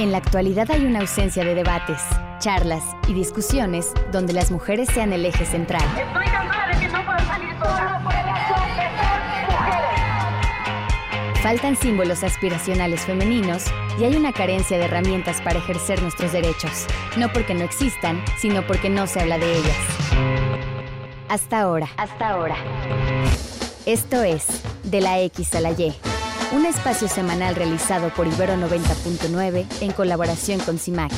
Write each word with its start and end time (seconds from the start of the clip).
En 0.00 0.12
la 0.12 0.18
actualidad 0.18 0.70
hay 0.70 0.86
una 0.86 1.00
ausencia 1.00 1.44
de 1.44 1.54
debates, 1.54 2.00
charlas 2.38 2.82
y 3.06 3.12
discusiones 3.12 3.92
donde 4.10 4.32
las 4.32 4.50
mujeres 4.50 4.88
sean 4.94 5.12
el 5.12 5.26
eje 5.26 5.44
central. 5.44 5.82
Estoy 5.82 6.24
cansada 6.24 6.68
de 6.68 6.78
que 6.78 6.88
no 6.88 7.04
puedo 7.04 7.18
salir 7.18 7.50
solo 7.50 8.02
por 8.02 8.14
el 8.14 8.20
hecho 8.20 8.54
de 8.54 8.72
ser 8.78 8.90
mujeres. 9.50 11.42
Faltan 11.42 11.76
símbolos 11.76 12.24
aspiracionales 12.24 13.02
femeninos 13.02 13.66
y 13.98 14.04
hay 14.04 14.16
una 14.16 14.32
carencia 14.32 14.78
de 14.78 14.86
herramientas 14.86 15.42
para 15.42 15.58
ejercer 15.58 16.00
nuestros 16.00 16.32
derechos, 16.32 16.86
no 17.18 17.30
porque 17.30 17.52
no 17.52 17.64
existan, 17.64 18.24
sino 18.38 18.66
porque 18.66 18.88
no 18.88 19.06
se 19.06 19.20
habla 19.20 19.36
de 19.36 19.52
ellas. 19.52 19.76
Hasta 21.28 21.60
ahora. 21.60 21.90
Hasta 21.98 22.30
ahora. 22.30 22.56
Esto 23.84 24.22
es 24.22 24.46
De 24.82 25.02
la 25.02 25.20
X 25.20 25.54
a 25.54 25.60
la 25.60 25.72
Y, 25.72 25.94
un 26.52 26.66
espacio 26.66 27.08
semanal 27.08 27.54
realizado 27.54 28.10
por 28.10 28.26
Ibero 28.26 28.54
90.9 28.54 29.66
en 29.80 29.92
colaboración 29.92 30.58
con 30.60 30.78
CIMAC, 30.78 31.12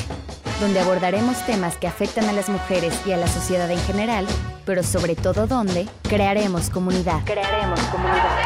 donde 0.59 0.79
abordaremos 0.79 1.43
temas 1.45 1.75
que 1.77 1.87
afectan 1.87 2.29
a 2.29 2.33
las 2.33 2.49
mujeres 2.49 2.93
y 3.05 3.11
a 3.11 3.17
la 3.17 3.27
sociedad 3.27 3.69
en 3.71 3.79
general, 3.79 4.27
pero 4.65 4.83
sobre 4.83 5.15
todo 5.15 5.47
donde 5.47 5.87
crearemos 6.03 6.69
comunidad. 6.69 7.23
Crearemos 7.25 7.79
comunidad. 7.81 8.39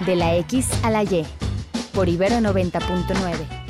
De 0.00 0.16
la 0.16 0.34
X 0.36 0.68
a 0.82 0.90
la 0.90 1.02
Y, 1.02 1.26
por 1.92 2.08
Ibero 2.08 2.36
90.9. 2.36 3.61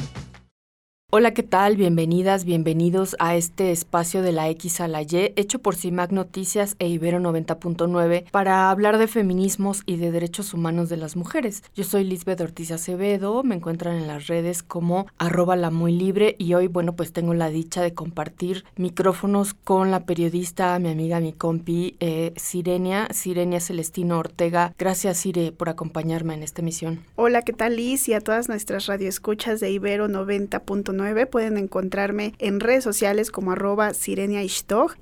Hola, 1.14 1.34
¿qué 1.34 1.42
tal? 1.42 1.76
Bienvenidas, 1.76 2.46
bienvenidos 2.46 3.16
a 3.18 3.36
este 3.36 3.70
espacio 3.70 4.22
de 4.22 4.32
la 4.32 4.48
X 4.48 4.80
a 4.80 4.88
la 4.88 5.02
Y, 5.02 5.34
hecho 5.36 5.58
por 5.58 5.76
CIMAC 5.76 6.10
Noticias 6.10 6.74
e 6.78 6.88
Ibero 6.88 7.18
90.9 7.18 8.30
para 8.30 8.70
hablar 8.70 8.96
de 8.96 9.06
feminismos 9.06 9.82
y 9.84 9.98
de 9.98 10.10
derechos 10.10 10.54
humanos 10.54 10.88
de 10.88 10.96
las 10.96 11.14
mujeres. 11.14 11.64
Yo 11.74 11.84
soy 11.84 12.04
Lisbeth 12.04 12.40
Ortiz 12.40 12.70
Acevedo, 12.70 13.42
me 13.42 13.56
encuentran 13.56 13.96
en 13.96 14.06
las 14.06 14.26
redes 14.26 14.62
como 14.62 15.06
arroba 15.18 15.54
la 15.54 15.70
muy 15.70 15.92
libre 15.92 16.34
y 16.38 16.54
hoy, 16.54 16.68
bueno, 16.68 16.96
pues 16.96 17.12
tengo 17.12 17.34
la 17.34 17.50
dicha 17.50 17.82
de 17.82 17.92
compartir 17.92 18.64
micrófonos 18.76 19.52
con 19.52 19.90
la 19.90 20.06
periodista, 20.06 20.78
mi 20.78 20.88
amiga, 20.88 21.20
mi 21.20 21.34
compi, 21.34 21.94
eh, 22.00 22.32
Sirenia, 22.36 23.06
Sirenia 23.10 23.60
Celestino 23.60 24.18
Ortega. 24.18 24.72
Gracias, 24.78 25.18
Sire, 25.18 25.52
por 25.52 25.68
acompañarme 25.68 26.32
en 26.32 26.42
esta 26.42 26.62
emisión. 26.62 27.04
Hola, 27.16 27.42
¿qué 27.42 27.52
tal, 27.52 27.76
Liz? 27.76 28.08
Y 28.08 28.14
a 28.14 28.22
todas 28.22 28.48
nuestras 28.48 28.86
radioescuchas 28.86 29.60
de 29.60 29.70
Ibero 29.70 30.08
90.9 30.08 31.01
pueden 31.30 31.56
encontrarme 31.56 32.34
en 32.38 32.60
redes 32.60 32.84
sociales 32.84 33.30
como 33.30 33.52
arroba 33.52 33.94
Sirenia 33.94 34.42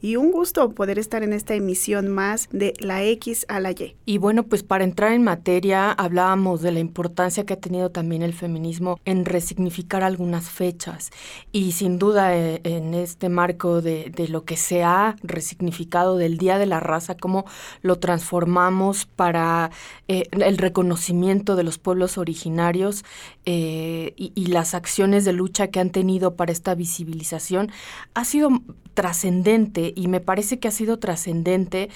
y 0.01 0.17
un 0.17 0.33
gusto 0.33 0.71
poder 0.73 0.99
estar 0.99 1.23
en 1.23 1.33
esta 1.33 1.55
emisión 1.55 2.09
más 2.09 2.49
de 2.51 2.75
la 2.79 3.03
X 3.05 3.47
a 3.49 3.61
la 3.61 3.71
Y. 3.73 3.97
Y 4.05 4.19
bueno, 4.19 4.45
pues 4.45 4.63
para 4.63 4.85
entrar 4.85 5.13
en 5.13 5.23
materia 5.23 5.93
hablábamos 5.93 6.63
de 6.63 6.73
la 6.73 6.81
importancia 6.81 7.45
que 7.45 7.55
ha 7.55 7.61
tenido 7.61 7.91
también 7.91 8.23
el 8.23 8.33
feminismo 8.33 8.99
en 9.05 9.25
resignificar 9.25 10.03
algunas 10.03 10.51
fechas 10.51 11.11
y 11.53 11.73
sin 11.73 11.99
duda 11.99 12.37
eh, 12.37 12.61
en 12.65 12.95
este 12.95 13.29
marco 13.29 13.81
de, 13.81 14.11
de 14.15 14.29
lo 14.29 14.45
que 14.45 14.57
se 14.57 14.83
ha 14.83 15.17
resignificado 15.23 16.17
del 16.17 16.39
Día 16.39 16.59
de 16.59 16.67
la 16.67 16.81
Raza, 16.81 17.17
cómo 17.17 17.45
lo 17.83 17.99
transformamos 17.99 19.07
para 19.07 19.71
eh, 20.09 20.25
el 20.33 20.59
reconocimiento 20.59 21.57
de 21.57 21.65
los 21.65 21.79
pueblos 21.79 22.19
originarios 22.19 23.05
eh, 23.45 24.13
y, 24.17 24.33
y 24.35 24.47
las 24.47 24.75
acciones 24.75 25.25
de 25.25 25.33
lucha 25.33 25.69
que 25.69 25.81
han 25.81 25.90
tenido 25.91 26.35
para 26.37 26.53
esta 26.53 26.75
visibilización 26.75 27.71
ha 28.15 28.25
sido 28.25 28.51
trascendente 28.95 29.93
y 29.95 30.09
me 30.09 30.21
parece 30.21 30.59
que 30.59 30.69
ha 30.69 30.73
sido 30.73 30.99
trascendente 30.99 31.89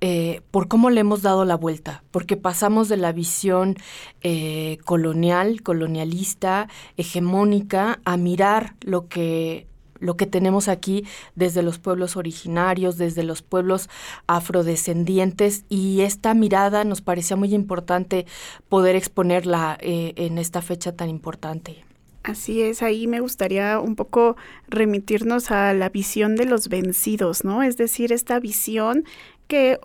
eh, 0.00 0.40
por 0.50 0.68
cómo 0.68 0.90
le 0.90 1.00
hemos 1.00 1.22
dado 1.22 1.44
la 1.44 1.56
vuelta, 1.56 2.02
porque 2.10 2.36
pasamos 2.36 2.88
de 2.88 2.96
la 2.96 3.12
visión 3.12 3.76
eh, 4.22 4.78
colonial, 4.84 5.62
colonialista, 5.62 6.68
hegemónica, 6.96 8.00
a 8.04 8.16
mirar 8.16 8.74
lo 8.80 9.08
que 9.08 9.66
lo 10.00 10.16
que 10.16 10.26
tenemos 10.26 10.68
aquí 10.68 11.04
desde 11.34 11.62
los 11.62 11.78
pueblos 11.78 12.16
originarios, 12.16 12.96
desde 12.96 13.22
los 13.22 13.42
pueblos 13.42 13.88
afrodescendientes 14.26 15.64
y 15.68 16.00
esta 16.00 16.34
mirada 16.34 16.84
nos 16.84 17.02
parecía 17.02 17.36
muy 17.36 17.54
importante 17.54 18.26
poder 18.68 18.96
exponerla 18.96 19.76
eh, 19.80 20.14
en 20.16 20.38
esta 20.38 20.62
fecha 20.62 20.92
tan 20.96 21.10
importante. 21.10 21.84
Así 22.22 22.60
es, 22.60 22.82
ahí 22.82 23.06
me 23.06 23.20
gustaría 23.20 23.80
un 23.80 23.96
poco 23.96 24.36
remitirnos 24.68 25.50
a 25.50 25.72
la 25.72 25.88
visión 25.88 26.36
de 26.36 26.44
los 26.44 26.68
vencidos, 26.68 27.44
¿no? 27.44 27.62
Es 27.62 27.78
decir, 27.78 28.12
esta 28.12 28.38
visión 28.38 29.04
que 29.48 29.78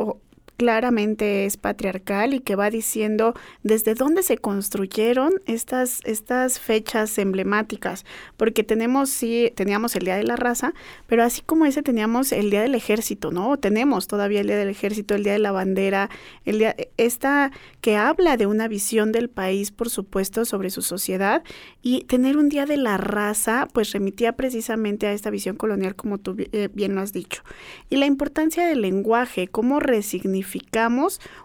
claramente 0.58 1.46
es 1.46 1.58
patriarcal 1.58 2.34
y 2.34 2.40
que 2.40 2.56
va 2.56 2.70
diciendo 2.70 3.34
desde 3.64 3.96
dónde 3.96 4.24
se 4.24 4.38
construyeron 4.38 5.34
estas, 5.46 6.02
estas 6.06 6.60
fechas 6.60 7.18
emblemáticas, 7.18 8.06
porque 8.38 8.64
tenemos, 8.64 9.20
teníamos 9.56 9.96
el 9.96 10.06
Día 10.06 10.16
de 10.16 10.24
la 10.24 10.36
Raza, 10.36 10.74
pero 11.08 11.24
así 11.24 11.42
como 11.42 11.66
ese 11.66 11.84
teníamos 11.84 12.32
el 12.32 12.50
Día 12.50 12.62
del 12.62 12.76
Ejército, 12.76 13.32
¿no? 13.32 13.58
Tenemos 13.58 14.08
todavía 14.08 14.42
el 14.42 14.48
Día 14.48 14.58
del 14.58 14.70
Ejército, 14.70 15.16
el 15.16 15.24
Día 15.24 15.34
de 15.34 15.40
la 15.40 15.52
Bandera, 15.52 16.10
el 16.46 16.60
día, 16.60 16.76
esta 16.98 17.52
que 17.82 17.96
habla 17.96 18.38
de 18.38 18.48
una 18.48 18.68
visión 18.68 19.12
del 19.12 19.30
país, 19.30 19.72
por 19.72 19.90
supuesto, 19.90 20.46
sobre 20.46 20.70
su 20.70 20.82
sociedad, 20.82 21.44
y 21.82 22.04
tener 22.06 22.38
un 22.38 22.50
Día 22.50 22.66
de 22.66 22.78
la 22.78 22.98
Raza, 22.98 23.68
pues 23.74 23.92
remitía 23.92 24.34
precisamente 24.34 25.08
a 25.08 25.14
esta 25.14 25.30
visión 25.30 25.56
colonial, 25.56 25.96
como 25.96 26.18
tú 26.18 26.36
eh, 26.38 26.70
bien 26.74 26.96
lo 26.96 27.02
has 27.02 27.14
dicho. 27.14 27.44
Y 27.90 27.98
la 27.98 28.06
importancia 28.06 28.66
del 28.66 28.82
lenguaje, 28.82 29.48
cómo 29.48 29.80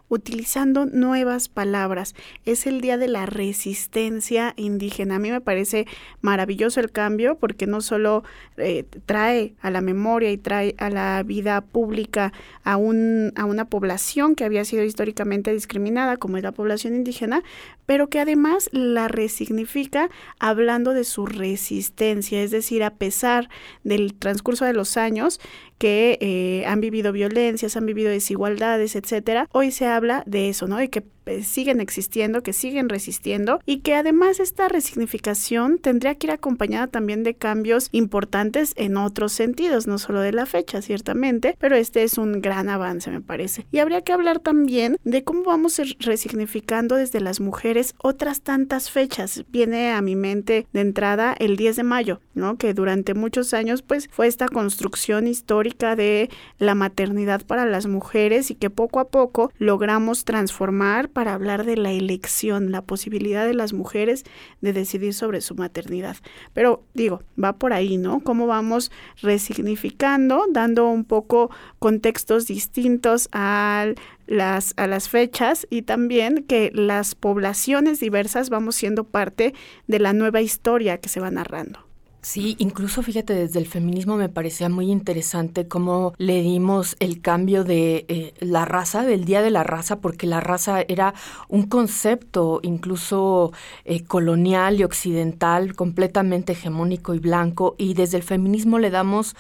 utilizando 0.08 0.86
nuevas 0.86 1.48
palabras. 1.48 2.14
Es 2.44 2.66
el 2.66 2.80
día 2.80 2.98
de 2.98 3.08
la 3.08 3.26
resistencia 3.26 4.54
indígena. 4.56 5.16
A 5.16 5.18
mí 5.18 5.30
me 5.30 5.40
parece 5.40 5.86
maravilloso 6.20 6.80
el 6.80 6.90
cambio 6.90 7.36
porque 7.36 7.66
no 7.66 7.80
solo 7.80 8.24
eh, 8.56 8.84
trae 9.06 9.54
a 9.62 9.70
la 9.70 9.80
memoria 9.80 10.30
y 10.30 10.36
trae 10.36 10.74
a 10.78 10.90
la 10.90 11.22
vida 11.22 11.60
pública 11.60 12.32
a, 12.64 12.76
un, 12.76 13.32
a 13.36 13.44
una 13.44 13.66
población 13.66 14.34
que 14.34 14.44
había 14.44 14.64
sido 14.64 14.84
históricamente 14.84 15.52
discriminada, 15.52 16.16
como 16.16 16.36
es 16.36 16.42
la 16.42 16.52
población 16.52 16.94
indígena, 16.94 17.42
pero 17.86 18.08
que 18.08 18.20
además 18.20 18.68
la 18.72 19.08
resignifica 19.08 20.10
hablando 20.38 20.92
de 20.92 21.04
su 21.04 21.26
resistencia, 21.26 22.42
es 22.42 22.50
decir, 22.50 22.82
a 22.82 22.90
pesar 22.90 23.48
del 23.84 24.14
transcurso 24.14 24.64
de 24.64 24.74
los 24.74 24.96
años 24.96 25.40
que 25.78 26.18
eh, 26.20 26.66
han 26.66 26.80
vivido 26.82 27.10
violencias, 27.10 27.74
han 27.76 27.86
vivido 27.86 28.10
desigualdades, 28.10 28.89
etcétera, 28.96 29.48
hoy 29.52 29.70
se 29.70 29.86
habla 29.86 30.22
de 30.26 30.48
eso, 30.48 30.66
¿no? 30.66 30.76
De 30.76 30.90
que 30.90 31.04
siguen 31.42 31.80
existiendo, 31.80 32.42
que 32.42 32.52
siguen 32.52 32.88
resistiendo 32.88 33.60
y 33.66 33.78
que 33.78 33.94
además 33.94 34.40
esta 34.40 34.68
resignificación 34.68 35.78
tendría 35.78 36.14
que 36.14 36.28
ir 36.28 36.30
acompañada 36.32 36.86
también 36.86 37.22
de 37.22 37.34
cambios 37.34 37.88
importantes 37.92 38.72
en 38.76 38.96
otros 38.96 39.32
sentidos, 39.32 39.86
no 39.86 39.98
solo 39.98 40.20
de 40.20 40.32
la 40.32 40.46
fecha, 40.46 40.82
ciertamente, 40.82 41.56
pero 41.58 41.76
este 41.76 42.02
es 42.02 42.18
un 42.18 42.40
gran 42.40 42.68
avance, 42.68 43.10
me 43.10 43.20
parece. 43.20 43.66
Y 43.70 43.78
habría 43.78 44.02
que 44.02 44.12
hablar 44.12 44.40
también 44.40 44.98
de 45.04 45.24
cómo 45.24 45.44
vamos 45.44 45.80
resignificando 45.98 46.96
desde 46.96 47.20
las 47.20 47.40
mujeres 47.40 47.94
otras 47.98 48.40
tantas 48.40 48.90
fechas. 48.90 49.44
Viene 49.48 49.92
a 49.92 50.02
mi 50.02 50.16
mente 50.16 50.66
de 50.72 50.80
entrada 50.80 51.34
el 51.38 51.56
10 51.56 51.76
de 51.76 51.82
mayo, 51.82 52.20
¿no? 52.34 52.56
Que 52.56 52.74
durante 52.74 53.14
muchos 53.14 53.54
años 53.54 53.82
pues 53.82 54.08
fue 54.10 54.26
esta 54.26 54.48
construcción 54.48 55.26
histórica 55.26 55.96
de 55.96 56.30
la 56.58 56.74
maternidad 56.74 57.44
para 57.44 57.66
las 57.66 57.86
mujeres 57.86 58.50
y 58.50 58.54
que 58.54 58.70
poco 58.70 59.00
a 59.00 59.08
poco 59.08 59.52
logramos 59.58 60.24
transformar 60.24 61.09
para 61.10 61.34
hablar 61.34 61.64
de 61.64 61.76
la 61.76 61.92
elección, 61.92 62.70
la 62.72 62.82
posibilidad 62.82 63.46
de 63.46 63.54
las 63.54 63.72
mujeres 63.72 64.24
de 64.60 64.72
decidir 64.72 65.14
sobre 65.14 65.40
su 65.40 65.54
maternidad. 65.54 66.16
Pero 66.52 66.84
digo, 66.94 67.22
va 67.42 67.54
por 67.54 67.72
ahí, 67.72 67.96
¿no? 67.96 68.20
Cómo 68.20 68.46
vamos 68.46 68.90
resignificando, 69.20 70.46
dando 70.50 70.88
un 70.88 71.04
poco 71.04 71.50
contextos 71.78 72.46
distintos 72.46 73.28
a 73.32 73.86
las, 74.26 74.74
a 74.76 74.86
las 74.86 75.08
fechas 75.08 75.66
y 75.70 75.82
también 75.82 76.44
que 76.44 76.70
las 76.72 77.14
poblaciones 77.14 78.00
diversas 78.00 78.48
vamos 78.48 78.76
siendo 78.76 79.04
parte 79.04 79.54
de 79.86 79.98
la 79.98 80.12
nueva 80.12 80.40
historia 80.40 80.98
que 80.98 81.08
se 81.08 81.20
va 81.20 81.30
narrando. 81.30 81.89
Sí, 82.22 82.54
incluso 82.58 83.02
fíjate, 83.02 83.32
desde 83.32 83.58
el 83.58 83.66
feminismo 83.66 84.16
me 84.16 84.28
parecía 84.28 84.68
muy 84.68 84.90
interesante 84.90 85.66
cómo 85.68 86.12
le 86.18 86.42
dimos 86.42 86.96
el 87.00 87.22
cambio 87.22 87.64
de 87.64 88.04
eh, 88.08 88.34
la 88.40 88.66
raza, 88.66 89.04
del 89.04 89.24
Día 89.24 89.40
de 89.40 89.50
la 89.50 89.64
Raza, 89.64 90.00
porque 90.00 90.26
la 90.26 90.40
raza 90.40 90.82
era 90.86 91.14
un 91.48 91.62
concepto 91.62 92.60
incluso 92.62 93.52
eh, 93.86 94.04
colonial 94.04 94.78
y 94.78 94.84
occidental, 94.84 95.74
completamente 95.74 96.52
hegemónico 96.52 97.14
y 97.14 97.20
blanco, 97.20 97.74
y 97.78 97.94
desde 97.94 98.18
el 98.18 98.22
feminismo 98.22 98.78
le 98.78 98.90
damos 98.90 99.34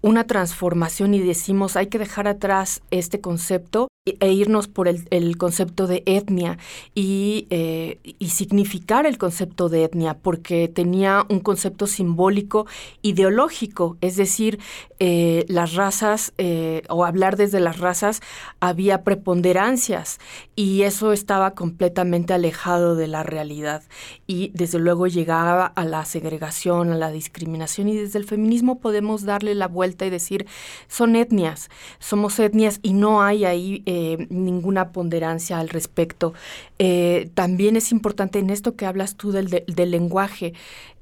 una 0.00 0.24
transformación 0.24 1.14
y 1.14 1.20
decimos 1.20 1.76
hay 1.76 1.88
que 1.88 1.98
dejar 1.98 2.28
atrás 2.28 2.82
este 2.90 3.20
concepto 3.20 3.88
e 4.20 4.32
irnos 4.32 4.68
por 4.68 4.88
el, 4.88 5.36
concepto 5.36 5.86
de 5.86 6.02
etnia 6.06 6.58
eh, 6.94 7.98
y, 8.02 8.28
significar 8.28 9.06
el 9.06 9.18
concepto 9.18 9.68
de 9.68 9.84
etnia, 9.84 10.14
porque 10.14 10.68
tenía 10.68 11.26
un 11.28 11.40
concepto 11.40 11.86
simbólico 11.86 12.66
ideológico, 13.02 13.96
es 14.00 14.16
decir, 14.16 14.58
eh, 15.00 15.44
las 15.48 15.74
razas 15.74 16.32
eh, 16.38 16.82
o 16.88 17.04
hablar 17.04 17.36
desde 17.36 17.60
las 17.60 17.78
razas 17.78 18.20
había 18.60 19.02
preponderancias 19.02 20.18
y 20.56 20.82
eso 20.82 21.12
estaba 21.12 21.52
completamente 21.52 22.32
alejado 22.32 22.94
de 22.94 23.08
la 23.08 23.22
realidad. 23.22 23.82
Y 24.26 24.50
desde 24.54 24.78
luego 24.78 25.06
llegaba 25.06 25.66
a 25.66 25.84
la 25.84 26.04
segregación, 26.04 26.92
a 26.92 26.96
la 26.96 27.10
discriminación 27.10 27.88
y 27.88 27.96
desde 27.96 28.18
el 28.18 28.24
feminismo 28.24 28.80
podemos 28.80 29.24
darle 29.24 29.54
la 29.54 29.68
vuelta 29.68 29.87
y 30.06 30.10
decir 30.10 30.46
son 30.88 31.16
etnias, 31.16 31.70
somos 31.98 32.38
etnias 32.38 32.80
y 32.82 32.92
no 32.92 33.22
hay 33.22 33.44
ahí 33.44 33.82
eh, 33.86 34.26
ninguna 34.30 34.92
ponderancia 34.92 35.58
al 35.58 35.68
respecto. 35.68 36.34
Eh, 36.78 37.30
también 37.34 37.76
es 37.76 37.92
importante 37.92 38.38
en 38.38 38.50
esto 38.50 38.76
que 38.76 38.86
hablas 38.86 39.16
tú 39.16 39.32
del, 39.32 39.64
del 39.66 39.90
lenguaje, 39.90 40.54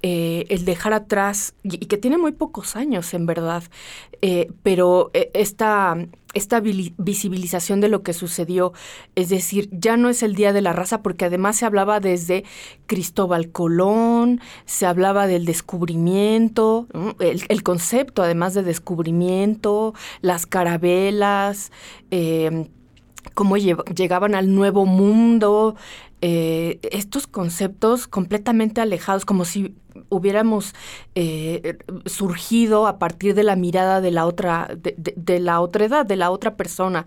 eh, 0.03 0.45
el 0.49 0.65
dejar 0.65 0.93
atrás, 0.93 1.55
y, 1.63 1.87
que 1.87 1.97
tiene 1.97 2.19
muy 2.19 2.33
pocos 2.33 2.77
años 2.77 3.13
en 3.15 3.27
verdad, 3.27 3.63
pero 4.63 5.11
esta, 5.35 5.97
esta 6.37 6.61
visibilización 6.61 7.81
de 7.81 7.89
lo 7.89 8.03
que 8.03 8.13
sucedió, 8.13 8.75
es 9.15 9.31
decir, 9.31 9.71
ya 9.73 9.97
no 9.97 10.11
es 10.11 10.23
el 10.23 10.35
Día 10.35 10.53
de 10.53 10.61
la 10.61 10.75
Raza, 10.75 11.03
porque 11.03 11.25
además 11.25 11.57
se 11.57 11.65
hablaba 11.65 11.99
desde 11.99 12.45
Cristóbal 12.87 13.51
Colón, 13.51 14.43
se 14.67 14.85
hablaba 14.85 15.27
del 15.27 15.47
descubrimiento, 15.47 16.89
el, 17.21 17.63
concepto 17.63 18.23
además 18.23 18.53
de 18.53 18.63
descubrimiento, 18.63 19.95
las 20.21 20.45
carabelas, 20.45 21.73
eh, 22.11 22.69
cómo 23.33 23.57
llegaban 23.57 24.35
al 24.35 24.55
nuevo 24.55 24.85
mundo, 24.85 25.75
eh, 26.21 26.81
estos 26.83 27.27
conceptos 27.27 28.07
completamente 28.07 28.83
alejados, 28.83 29.25
como 29.25 29.47
si 29.47 29.75
hubiéramos 30.09 30.75
eh, 31.15 31.79
surgido 32.05 32.87
a 32.87 32.99
partir 32.99 33.35
de 33.35 33.43
la 33.43 33.57
mirada 33.57 34.01
de 34.01 34.11
la 34.11 34.27
otra, 34.27 34.69
de, 34.77 35.41
la 35.41 35.61
otra 35.61 35.85
edad, 35.85 36.07
de 36.07 36.17
la 36.17 36.31
otra 36.31 36.57
persona. 36.57 37.07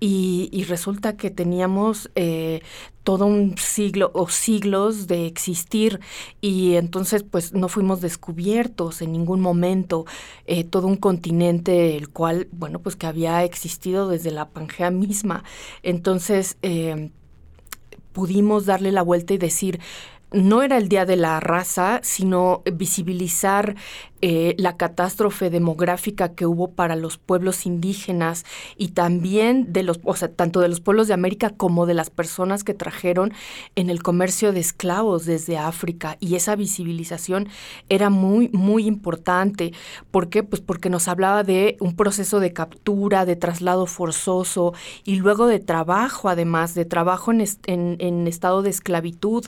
Y, 0.00 0.64
resulta 0.68 1.16
que 1.16 1.30
teníamos 1.30 2.10
eh, 2.16 2.60
todo 3.04 3.26
un 3.26 3.56
siglo 3.56 4.10
o 4.14 4.28
siglos 4.28 5.06
de 5.06 5.26
existir 5.26 6.00
y 6.40 6.74
entonces 6.74 7.22
pues 7.22 7.52
no 7.52 7.68
fuimos 7.68 8.00
descubiertos 8.00 9.00
en 9.00 9.12
ningún 9.12 9.40
momento 9.40 10.06
eh, 10.46 10.64
todo 10.64 10.88
un 10.88 10.96
continente 10.96 11.96
el 11.96 12.08
cual 12.08 12.48
bueno 12.50 12.80
pues 12.80 12.96
que 12.96 13.06
había 13.06 13.44
existido 13.44 14.08
desde 14.08 14.32
la 14.32 14.48
Pangea 14.48 14.90
misma 14.90 15.44
entonces 15.84 16.56
pudimos 18.16 18.64
darle 18.64 18.92
la 18.92 19.02
vuelta 19.02 19.34
y 19.34 19.38
decir 19.38 19.78
no 20.36 20.62
era 20.62 20.76
el 20.76 20.88
Día 20.88 21.06
de 21.06 21.16
la 21.16 21.40
Raza, 21.40 22.00
sino 22.02 22.62
visibilizar 22.72 23.74
eh, 24.22 24.54
la 24.58 24.78
catástrofe 24.78 25.50
demográfica 25.50 26.34
que 26.34 26.46
hubo 26.46 26.70
para 26.72 26.96
los 26.96 27.18
pueblos 27.18 27.66
indígenas 27.66 28.44
y 28.76 28.88
también 28.88 29.74
de 29.74 29.82
los, 29.82 30.00
o 30.04 30.16
sea, 30.16 30.28
tanto 30.28 30.60
de 30.60 30.68
los 30.68 30.80
pueblos 30.80 31.06
de 31.06 31.14
América 31.14 31.50
como 31.50 31.84
de 31.84 31.92
las 31.92 32.08
personas 32.08 32.64
que 32.64 32.72
trajeron 32.72 33.34
en 33.74 33.90
el 33.90 34.02
comercio 34.02 34.52
de 34.52 34.60
esclavos 34.60 35.26
desde 35.26 35.58
África. 35.58 36.16
Y 36.18 36.34
esa 36.34 36.56
visibilización 36.56 37.48
era 37.90 38.08
muy, 38.08 38.48
muy 38.48 38.86
importante. 38.86 39.72
¿Por 40.10 40.30
qué? 40.30 40.42
Pues 40.42 40.62
porque 40.62 40.88
nos 40.88 41.08
hablaba 41.08 41.42
de 41.42 41.76
un 41.80 41.94
proceso 41.94 42.40
de 42.40 42.54
captura, 42.54 43.26
de 43.26 43.36
traslado 43.36 43.86
forzoso 43.86 44.72
y 45.04 45.16
luego 45.16 45.46
de 45.46 45.60
trabajo, 45.60 46.30
además, 46.30 46.74
de 46.74 46.84
trabajo 46.86 47.32
en, 47.32 47.44
en, 47.66 48.26
estado 48.26 48.62
de 48.62 48.70
esclavitud 48.70 49.46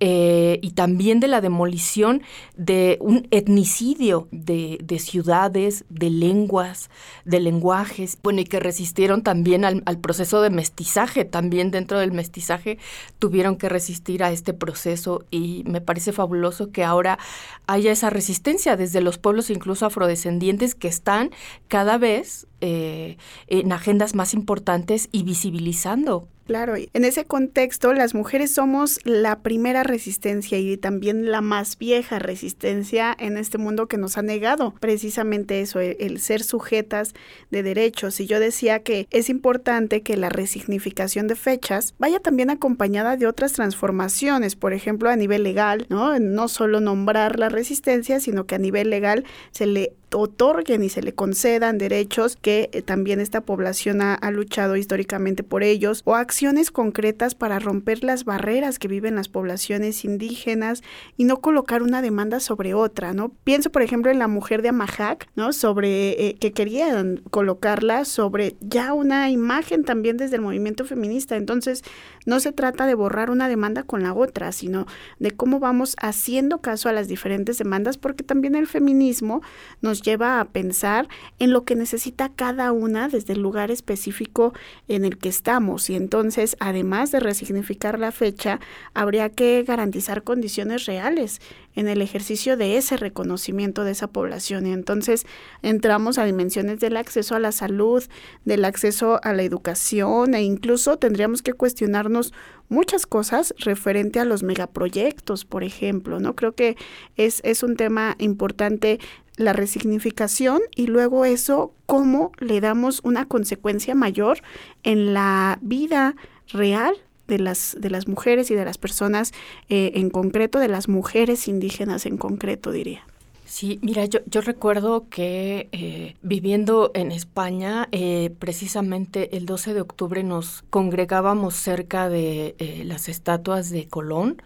eh, 0.00 0.19
y 0.62 0.70
también 0.72 1.20
de 1.20 1.28
la 1.28 1.40
demolición 1.40 2.22
de 2.56 2.98
un 3.00 3.28
etnicidio 3.30 4.28
de, 4.30 4.78
ciudades, 4.98 5.84
de 5.88 6.10
lenguas, 6.10 6.90
de 7.24 7.40
lenguajes, 7.40 8.18
bueno, 8.22 8.40
y 8.40 8.44
que 8.44 8.60
resistieron 8.60 9.22
también 9.22 9.64
al, 9.64 9.82
proceso 10.00 10.40
de 10.42 10.50
mestizaje, 10.50 11.24
también 11.24 11.70
dentro 11.70 11.98
del 11.98 12.12
mestizaje 12.12 12.78
tuvieron 13.18 13.56
que 13.56 13.68
resistir 13.68 14.22
a 14.22 14.32
este 14.32 14.54
proceso 14.54 15.24
y 15.30 15.62
me 15.66 15.80
parece 15.80 16.12
fabuloso 16.12 16.70
que 16.70 16.84
ahora 16.84 17.18
haya 17.66 17.92
esa 17.92 18.10
resistencia 18.10 18.76
desde 18.76 19.00
los 19.00 19.18
pueblos 19.18 19.50
incluso 19.50 19.86
afrodescendientes 19.86 20.74
que 20.74 20.88
están 20.88 21.30
cada 21.68 21.98
vez 21.98 22.46
eh, 22.60 23.16
en 23.46 23.72
agendas 23.72 24.14
más 24.14 24.34
importantes 24.34 25.08
y 25.12 25.22
visibilizando 25.22 26.28
Claro, 26.50 26.74
en 26.74 27.04
ese 27.04 27.26
contexto 27.26 27.92
las 27.92 28.12
mujeres 28.12 28.52
somos 28.52 28.98
la 29.04 29.38
primera 29.38 29.84
resistencia 29.84 30.58
y 30.58 30.76
también 30.76 31.30
la 31.30 31.42
más 31.42 31.78
vieja 31.78 32.18
resistencia 32.18 33.14
en 33.16 33.36
este 33.36 33.56
mundo 33.56 33.86
que 33.86 33.98
nos 33.98 34.18
ha 34.18 34.22
negado 34.22 34.74
precisamente 34.80 35.60
eso, 35.60 35.78
el, 35.78 36.18
ser 36.18 36.42
sujetas 36.42 37.14
de 37.52 37.62
derechos. 37.62 38.18
Y 38.18 38.26
yo 38.26 38.40
decía 38.40 38.82
que 38.82 39.06
es 39.12 39.30
importante 39.30 40.02
que 40.02 40.16
la 40.16 40.28
resignificación 40.28 41.28
de 41.28 41.36
fechas 41.36 41.94
vaya 42.00 42.18
también 42.18 42.50
acompañada 42.50 43.16
de 43.16 43.28
otras 43.28 43.52
transformaciones, 43.52 44.56
por 44.56 44.72
ejemplo, 44.72 45.08
a 45.08 45.14
nivel 45.14 45.44
legal, 45.44 45.86
¿no? 45.88 46.18
No 46.18 46.48
solo 46.48 46.80
nombrar 46.80 47.38
la 47.38 47.48
resistencia, 47.48 48.18
sino 48.18 48.46
que 48.46 48.56
a 48.56 48.58
nivel 48.58 48.90
legal 48.90 49.24
se 49.52 49.66
le 49.66 49.92
otorguen 50.12 50.82
y 50.82 50.88
se 50.88 51.02
le 51.02 51.14
concedan 51.14 51.78
derechos 51.78 52.36
que 52.36 52.70
eh, 52.72 52.82
también 52.82 53.20
esta 53.20 53.42
población 53.42 54.02
ha, 54.02 54.14
ha 54.14 54.30
luchado 54.30 54.76
históricamente 54.76 55.42
por 55.42 55.62
ellos 55.62 56.02
o 56.04 56.14
acciones 56.14 56.70
concretas 56.70 57.34
para 57.34 57.58
romper 57.58 58.02
las 58.04 58.24
barreras 58.24 58.78
que 58.78 58.88
viven 58.88 59.14
las 59.14 59.28
poblaciones 59.28 60.04
indígenas 60.04 60.82
y 61.16 61.24
no 61.24 61.40
colocar 61.40 61.82
una 61.82 62.02
demanda 62.02 62.40
sobre 62.40 62.74
otra, 62.74 63.12
¿no? 63.12 63.32
Pienso, 63.44 63.70
por 63.70 63.82
ejemplo, 63.82 64.10
en 64.10 64.18
la 64.18 64.28
mujer 64.28 64.62
de 64.62 64.70
Amajac, 64.70 65.28
¿no? 65.36 65.52
Sobre 65.52 66.28
eh, 66.28 66.36
que 66.38 66.52
querían 66.52 67.22
colocarla 67.30 68.04
sobre 68.04 68.56
ya 68.60 68.92
una 68.92 69.30
imagen 69.30 69.84
también 69.84 70.16
desde 70.16 70.36
el 70.36 70.42
movimiento 70.42 70.84
feminista. 70.84 71.36
Entonces, 71.36 71.82
no 72.26 72.40
se 72.40 72.52
trata 72.52 72.86
de 72.86 72.94
borrar 72.94 73.30
una 73.30 73.48
demanda 73.48 73.82
con 73.82 74.02
la 74.02 74.14
otra, 74.14 74.52
sino 74.52 74.86
de 75.18 75.30
cómo 75.30 75.60
vamos 75.60 75.96
haciendo 76.00 76.60
caso 76.60 76.88
a 76.88 76.92
las 76.92 77.08
diferentes 77.08 77.58
demandas, 77.58 77.98
porque 77.98 78.24
también 78.24 78.54
el 78.54 78.66
feminismo 78.66 79.42
nos 79.80 79.99
lleva 80.02 80.40
a 80.40 80.44
pensar 80.46 81.08
en 81.38 81.52
lo 81.52 81.64
que 81.64 81.74
necesita 81.74 82.28
cada 82.28 82.72
una 82.72 83.08
desde 83.08 83.34
el 83.34 83.40
lugar 83.40 83.70
específico 83.70 84.52
en 84.88 85.04
el 85.04 85.18
que 85.18 85.28
estamos. 85.28 85.90
Y 85.90 85.96
entonces, 85.96 86.56
además 86.60 87.10
de 87.10 87.20
resignificar 87.20 87.98
la 87.98 88.12
fecha, 88.12 88.60
habría 88.94 89.30
que 89.30 89.62
garantizar 89.62 90.22
condiciones 90.22 90.86
reales 90.86 91.40
en 91.74 91.88
el 91.88 92.02
ejercicio 92.02 92.56
de 92.56 92.76
ese 92.76 92.96
reconocimiento 92.96 93.84
de 93.84 93.92
esa 93.92 94.08
población. 94.08 94.66
Y 94.66 94.72
entonces 94.72 95.26
entramos 95.62 96.18
a 96.18 96.24
dimensiones 96.24 96.80
del 96.80 96.96
acceso 96.96 97.34
a 97.34 97.38
la 97.38 97.52
salud, 97.52 98.02
del 98.44 98.64
acceso 98.64 99.20
a 99.22 99.32
la 99.32 99.42
educación 99.42 100.34
e 100.34 100.42
incluso 100.42 100.98
tendríamos 100.98 101.42
que 101.42 101.52
cuestionarnos 101.52 102.32
muchas 102.68 103.06
cosas 103.06 103.54
referente 103.58 104.20
a 104.20 104.24
los 104.24 104.42
megaproyectos, 104.42 105.44
por 105.44 105.64
ejemplo, 105.64 106.20
¿no? 106.20 106.34
Creo 106.34 106.52
que 106.52 106.76
es, 107.16 107.40
es 107.44 107.62
un 107.62 107.76
tema 107.76 108.16
importante 108.18 109.00
la 109.40 109.52
resignificación 109.52 110.60
y 110.76 110.86
luego 110.86 111.24
eso, 111.24 111.72
cómo 111.86 112.32
le 112.38 112.60
damos 112.60 113.00
una 113.04 113.26
consecuencia 113.26 113.94
mayor 113.94 114.42
en 114.82 115.14
la 115.14 115.58
vida 115.62 116.14
real 116.48 116.94
de 117.26 117.38
las, 117.38 117.76
de 117.80 117.90
las 117.90 118.06
mujeres 118.08 118.50
y 118.50 118.54
de 118.54 118.64
las 118.64 118.76
personas 118.76 119.32
eh, 119.68 119.92
en 119.94 120.10
concreto, 120.10 120.58
de 120.58 120.68
las 120.68 120.88
mujeres 120.88 121.48
indígenas 121.48 122.06
en 122.06 122.18
concreto, 122.18 122.72
diría. 122.72 123.02
Sí, 123.46 123.80
mira, 123.82 124.04
yo, 124.04 124.20
yo 124.26 124.42
recuerdo 124.42 125.08
que 125.08 125.68
eh, 125.72 126.14
viviendo 126.22 126.92
en 126.94 127.10
España, 127.10 127.88
eh, 127.90 128.30
precisamente 128.38 129.36
el 129.36 129.46
12 129.46 129.74
de 129.74 129.80
octubre 129.80 130.22
nos 130.22 130.62
congregábamos 130.70 131.54
cerca 131.54 132.08
de 132.08 132.84
las 132.84 133.08
estatuas 133.08 133.70
de 133.70 133.88
Colón 133.88 134.40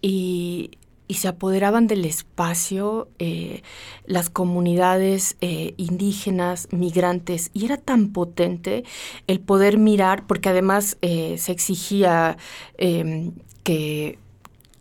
y 0.00 0.70
y 1.08 1.14
se 1.14 1.28
apoderaban 1.28 1.86
del 1.86 2.04
espacio 2.04 3.08
eh, 3.18 3.62
las 4.04 4.30
comunidades 4.30 5.36
eh, 5.40 5.74
indígenas, 5.78 6.68
migrantes, 6.70 7.50
y 7.54 7.64
era 7.64 7.78
tan 7.78 8.12
potente 8.12 8.84
el 9.26 9.40
poder 9.40 9.78
mirar, 9.78 10.26
porque 10.26 10.50
además 10.50 10.98
eh, 11.00 11.36
se 11.38 11.52
exigía 11.52 12.36
em, 12.76 13.32
que 13.64 14.18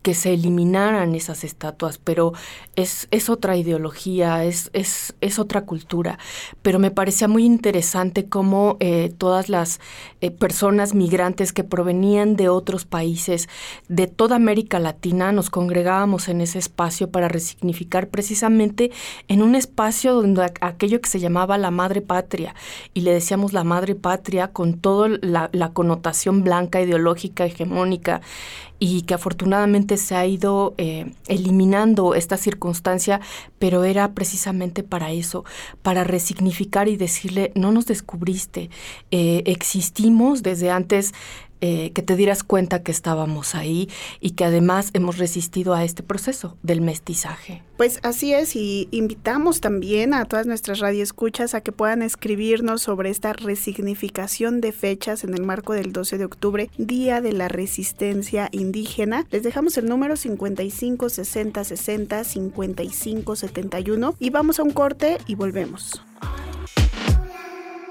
que 0.07 0.13
se 0.13 0.33
eliminaran 0.33 1.15
esas 1.15 1.43
estatuas, 1.43 1.97
pero 1.97 2.31
es, 2.77 3.09
es 3.11 3.29
otra 3.29 3.57
ideología, 3.57 4.45
es, 4.45 4.69
es, 4.71 5.13
es, 5.19 5.37
otra 5.37 5.65
cultura. 5.65 6.17
Pero 6.61 6.79
me 6.79 6.91
parecía 6.91 7.27
muy 7.27 7.43
interesante 7.43 8.29
cómo 8.29 8.77
eh, 8.79 9.13
todas 9.17 9.49
las 9.49 9.81
eh, 10.21 10.31
personas 10.31 10.93
migrantes 10.93 11.51
que 11.51 11.65
provenían 11.65 12.37
de 12.37 12.47
otros 12.47 12.85
países, 12.85 13.49
de 13.89 14.07
toda 14.07 14.37
América 14.37 14.79
Latina, 14.79 15.33
nos 15.33 15.49
congregábamos 15.49 16.29
en 16.29 16.39
ese 16.39 16.59
espacio 16.59 17.11
para 17.11 17.27
resignificar 17.27 18.07
precisamente 18.07 18.91
en 19.27 19.41
un 19.41 19.55
espacio 19.55 20.13
donde 20.13 20.49
aquello 20.61 21.01
que 21.01 21.09
se 21.09 21.19
llamaba 21.19 21.57
la 21.57 21.69
madre 21.69 21.99
patria, 21.99 22.55
y 22.93 23.01
le 23.01 23.11
decíamos 23.11 23.51
la 23.51 23.65
madre 23.65 23.93
patria 23.95 24.53
con 24.53 24.79
toda 24.79 25.09
la, 25.19 25.49
la 25.51 25.73
connotación 25.73 26.45
blanca, 26.45 26.79
ideológica, 26.79 27.43
hegemónica, 27.43 28.21
y 28.79 29.01
que 29.03 29.13
afortunadamente 29.13 29.96
se 29.97 30.15
ha 30.15 30.25
ido 30.25 30.73
eh, 30.77 31.11
eliminando 31.27 32.15
esta 32.15 32.37
circunstancia, 32.37 33.21
pero 33.59 33.83
era 33.83 34.13
precisamente 34.13 34.83
para 34.83 35.11
eso, 35.11 35.45
para 35.81 36.03
resignificar 36.03 36.87
y 36.87 36.97
decirle, 36.97 37.51
no 37.55 37.71
nos 37.71 37.85
descubriste, 37.85 38.69
eh, 39.11 39.43
existimos 39.45 40.43
desde 40.43 40.71
antes 40.71 41.13
eh, 41.61 41.91
que 41.93 42.01
te 42.01 42.15
dieras 42.15 42.43
cuenta 42.43 42.83
que 42.83 42.91
estábamos 42.91 43.55
ahí 43.55 43.89
y 44.19 44.31
que 44.31 44.45
además 44.45 44.91
hemos 44.93 45.17
resistido 45.17 45.73
a 45.73 45.83
este 45.83 46.03
proceso 46.03 46.57
del 46.63 46.81
mestizaje. 46.81 47.63
Pues 47.77 47.99
así 48.03 48.33
es 48.33 48.55
y 48.55 48.87
invitamos 48.91 49.61
también 49.61 50.13
a 50.13 50.25
todas 50.25 50.47
nuestras 50.47 50.79
radioescuchas 50.79 51.53
a 51.53 51.61
que 51.61 51.71
puedan 51.71 52.01
escribirnos 52.01 52.81
sobre 52.81 53.09
esta 53.09 53.33
resignificación 53.33 54.61
de 54.61 54.71
fechas 54.71 55.23
en 55.23 55.33
el 55.33 55.43
marco 55.43 55.73
del 55.73 55.93
12 55.93 56.17
de 56.17 56.25
octubre, 56.25 56.69
Día 56.77 57.21
de 57.21 57.33
la 57.33 57.47
Resistencia 57.47 58.49
Indígena. 58.51 59.25
Les 59.31 59.43
dejamos 59.43 59.77
el 59.77 59.87
número 59.87 60.15
55 60.15 61.09
60 61.09 61.63
60 61.63 62.23
55 62.23 63.35
71 63.35 64.15
y 64.19 64.29
vamos 64.29 64.59
a 64.59 64.63
un 64.63 64.71
corte 64.71 65.17
y 65.27 65.35
volvemos. 65.35 66.01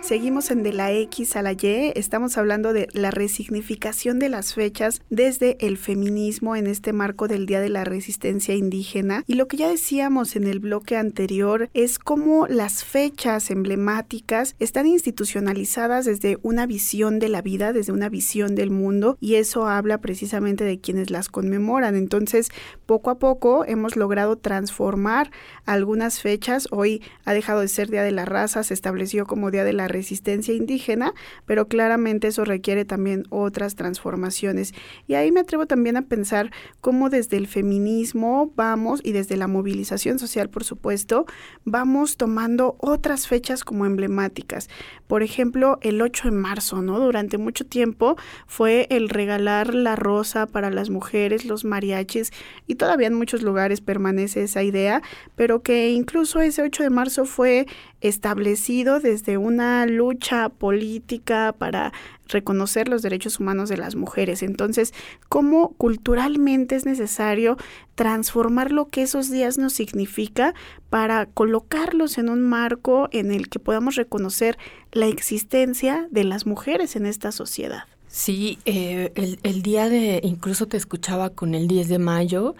Seguimos 0.07 0.53
en 0.53 0.63
de 0.63 0.73
la 0.73 0.93
X 0.93 1.35
a 1.35 1.43
la 1.43 1.55
Y, 1.55 1.91
estamos 1.97 2.39
hablando 2.39 2.73
de 2.73 2.87
la 2.93 3.11
resignificación 3.11 4.21
de 4.21 4.29
las 4.29 4.55
fechas 4.55 5.03
desde 5.11 5.57
el 5.59 5.77
feminismo 5.77 6.55
en 6.55 6.69
este 6.69 6.93
marco 6.93 7.27
del 7.27 7.45
Día 7.45 7.61
de 7.61 7.71
la 7.71 7.83
Resistencia 7.83 8.55
Indígena. 8.55 9.25
Y 9.27 9.35
lo 9.35 9.49
que 9.49 9.57
ya 9.57 9.69
decíamos 9.69 10.37
en 10.37 10.45
el 10.45 10.61
bloque 10.61 10.97
anterior 10.97 11.71
es 11.75 11.99
cómo 11.99 12.47
las 12.47 12.85
fechas 12.85 13.51
emblemáticas 13.51 14.55
están 14.61 14.87
institucionalizadas 14.87 16.05
desde 16.05 16.39
una 16.43 16.67
visión 16.67 17.19
de 17.19 17.29
la 17.29 17.43
vida, 17.43 17.73
desde 17.73 17.91
una 17.91 18.09
visión 18.09 18.55
del 18.55 18.71
mundo, 18.71 19.19
y 19.21 19.35
eso 19.35 19.67
habla 19.67 19.99
precisamente 19.99 20.63
de 20.63 20.79
quienes 20.79 21.11
las 21.11 21.29
conmemoran. 21.29 21.97
Entonces, 21.97 22.51
poco 22.87 23.11
a 23.11 23.19
poco 23.19 23.65
hemos 23.65 23.97
logrado 23.97 24.37
transformar 24.37 25.33
algunas 25.65 26.21
fechas. 26.21 26.69
Hoy 26.71 27.03
ha 27.25 27.33
dejado 27.33 27.61
de 27.61 27.67
ser 27.67 27.91
Día 27.91 28.05
de 28.05 28.13
la 28.13 28.25
Raza, 28.25 28.63
se 28.63 28.73
estableció 28.73 29.27
como 29.27 29.51
Día 29.51 29.65
de 29.65 29.73
la 29.73 29.96
resistencia 29.97 30.53
indígena, 30.55 31.15
pero 31.47 31.69
claramente 31.69 32.29
eso 32.29 32.45
requiere 32.45 32.85
también 32.85 33.25
otras 33.31 33.75
transformaciones. 33.75 34.75
Y 35.07 35.15
ahí 35.15 35.33
me 35.33 35.41
atrevo 35.41 35.67
también 35.67 35.97
a 35.97 36.03
pensar 36.03 36.51
cómo 36.81 37.09
desde 37.09 37.37
el 37.39 37.47
feminismo 37.47 38.53
vamos 38.55 39.01
y 39.03 39.13
desde 39.13 39.37
la 39.37 39.49
movilización 39.49 40.19
social, 40.19 40.51
por 40.51 40.65
supuesto, 40.65 41.25
vamos 41.65 42.17
tomando 42.17 42.77
otras 42.79 43.27
fechas 43.27 43.65
como 43.65 43.87
emblemáticas. 43.87 44.69
Por 45.07 45.23
ejemplo, 45.23 45.79
el 45.83 46.03
8 46.03 46.31
de 46.31 46.37
marzo, 46.37 46.83
¿no? 46.83 47.01
Durante 47.01 47.39
mucho 47.39 47.65
tiempo 47.65 48.17
fue 48.47 48.87
el 48.91 49.09
regalar 49.09 49.75
la 49.75 49.97
rosa 49.97 50.47
para 50.47 50.71
las 50.71 50.91
mujeres, 50.91 51.45
los 51.45 51.65
mariachis, 51.65 52.33
y 52.67 52.75
todavía 52.75 53.07
en 53.07 53.15
muchos 53.15 53.43
lugares 53.43 53.81
permanece 53.81 54.43
esa 54.43 54.63
idea, 54.63 55.03
pero 55.37 55.63
que 55.63 55.91
incluso 55.91 56.41
ese 56.41 56.63
8 56.63 56.83
de 56.83 56.91
marzo 56.91 57.25
fue 57.25 57.67
establecido 58.01 59.01
desde 59.01 59.39
una 59.39 59.86
lucha 59.89 60.49
política 60.49 61.55
para 61.57 61.93
reconocer 62.29 62.89
los 62.89 63.03
derechos 63.03 63.39
humanos 63.41 63.69
de 63.69 63.77
las 63.77 63.95
mujeres. 63.95 64.43
Entonces, 64.43 64.93
¿cómo 65.29 65.75
culturalmente 65.79 66.77
es 66.77 66.87
necesario 66.87 67.57
transformar 67.95 68.73
lo 68.73 68.89
que 68.89 69.03
esos 69.03 69.31
días 69.31 69.59
nos 69.59 69.73
significa 69.73 70.55
para 70.91 71.27
colocarlos 71.27 72.19
en 72.19 72.29
un 72.29 72.43
marco 72.43 73.09
en 73.13 73.31
el 73.31 73.49
que 73.49 73.59
podamos 73.59 73.95
reconocer 73.95 74.59
la 74.93 75.07
existencia 75.07 76.09
de 76.11 76.25
las 76.25 76.47
mujeres 76.47 76.97
en 76.97 77.07
esta 77.07 77.33
sociedad? 77.33 77.85
Sí, 78.09 78.59
eh, 78.65 79.13
el, 79.43 79.63
día 79.63 79.89
de, 79.89 80.21
incluso 80.23 80.67
te 80.67 80.79
escuchaba 80.79 81.31
con 81.31 81.55
el 81.55 81.69
10 81.69 81.89
de 81.89 81.99
mayo, 81.99 82.55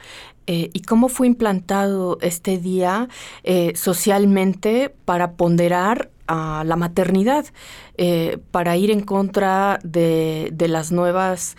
eh, 0.47 0.71
y 0.73 0.83
cómo 0.83 1.09
fue 1.09 1.27
implantado 1.27 2.19
este 2.21 2.59
día 2.59 3.09
eh, 3.43 3.73
socialmente 3.75 4.95
para 5.05 5.33
ponderar 5.33 6.11
a 6.27 6.65
la 6.65 6.77
maternidad, 6.77 7.47
para 8.51 8.77
ir 8.77 8.91
en 8.91 9.01
contra 9.01 9.79
de, 9.83 10.53
las 10.69 10.93
nuevas 10.93 11.57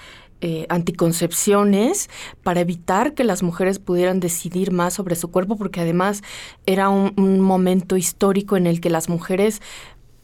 anticoncepciones 0.70 2.10
para 2.44 2.62
evitar 2.62 3.16
que 3.16 3.24
las 3.24 3.42
mujeres 3.42 3.80
pudieran 3.80 4.20
decidir 4.20 4.72
más 4.72 4.94
sobre 4.94 5.16
su 5.16 5.32
cuerpo, 5.32 5.56
porque 5.58 5.82
además 5.82 6.22
era 6.66 6.90
un, 6.90 7.40
momento 7.40 7.98
histórico 7.98 8.56
en 8.56 8.68
el 8.68 8.82
que 8.82 8.90
las 8.90 9.10
mujeres 9.10 9.62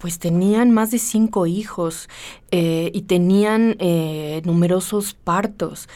pues 0.03 0.19
tenían 0.19 0.71
más 0.71 0.91
de 0.91 0.99
cinco 0.99 1.47
hijos 1.47 2.09
eh, 2.51 2.91
y 2.93 3.03
tenían 3.03 3.77
eh, 3.79 4.41
numerosos 4.43 5.13
partos. 5.13 5.87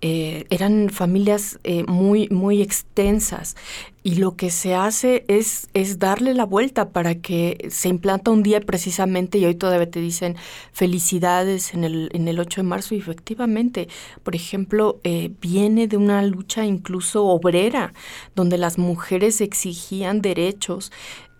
Eh, 0.00 0.46
eran 0.48 0.90
familias 0.90 1.58
muy, 1.88 2.28
muy 2.28 2.62
extensas 2.62 3.56
y 4.08 4.14
lo 4.14 4.36
que 4.36 4.48
se 4.50 4.74
hace 4.74 5.26
es, 5.28 5.68
es 5.74 5.98
darle 5.98 6.32
la 6.32 6.46
vuelta 6.46 6.92
para 6.92 7.16
que 7.16 7.68
se 7.70 7.90
implanta 7.90 8.30
un 8.30 8.42
día 8.42 8.58
precisamente 8.62 9.36
y 9.36 9.44
hoy 9.44 9.54
todavía 9.54 9.90
te 9.90 10.00
dicen 10.00 10.34
felicidades 10.72 11.74
en 11.74 11.84
el, 11.84 12.08
en 12.14 12.26
el 12.26 12.40
8 12.40 12.62
de 12.62 12.66
marzo 12.66 12.94
y 12.94 12.98
efectivamente, 13.00 13.86
por 14.22 14.34
ejemplo, 14.34 14.98
eh, 15.04 15.30
viene 15.42 15.88
de 15.88 15.98
una 15.98 16.22
lucha 16.22 16.64
incluso 16.64 17.26
obrera 17.26 17.92
donde 18.34 18.56
las 18.56 18.78
mujeres 18.78 19.42
exigían 19.42 20.22
derechos, 20.22 20.90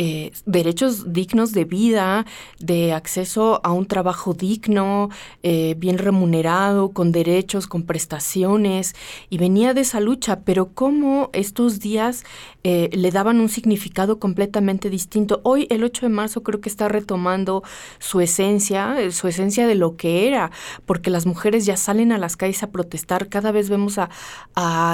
eh, 0.00 0.30
derechos 0.46 1.12
dignos 1.12 1.50
de 1.50 1.64
vida, 1.64 2.24
de 2.60 2.92
acceso 2.92 3.60
a 3.64 3.72
un 3.72 3.84
trabajo 3.86 4.32
digno, 4.32 5.08
eh, 5.42 5.74
bien 5.76 5.98
remunerado, 5.98 6.92
con 6.92 7.10
derechos, 7.10 7.66
con 7.66 7.82
prestaciones, 7.82 8.94
y 9.28 9.38
venía 9.38 9.74
de 9.74 9.80
esa 9.80 9.98
lucha, 9.98 10.42
pero 10.44 10.68
como 10.72 11.30
estos 11.32 11.80
días 11.80 12.24
eh, 12.62 12.90
le 12.92 13.10
daban 13.10 13.40
un 13.40 13.48
significado 13.48 14.20
completamente 14.20 14.88
distinto. 14.88 15.40
Hoy, 15.42 15.66
el 15.68 15.82
8 15.82 16.06
de 16.06 16.10
marzo, 16.10 16.44
creo 16.44 16.60
que 16.60 16.68
está 16.68 16.86
retomando 16.86 17.64
su 17.98 18.20
esencia, 18.20 19.10
su 19.10 19.26
esencia 19.26 19.66
de 19.66 19.74
lo 19.74 19.96
que 19.96 20.28
era, 20.28 20.52
porque 20.86 21.10
las 21.10 21.26
mujeres 21.26 21.66
ya 21.66 21.76
salen 21.76 22.12
a 22.12 22.18
las 22.18 22.36
calles 22.36 22.62
a 22.62 22.70
protestar. 22.70 23.28
Cada 23.28 23.50
vez 23.50 23.68
vemos 23.68 23.98
a, 23.98 24.10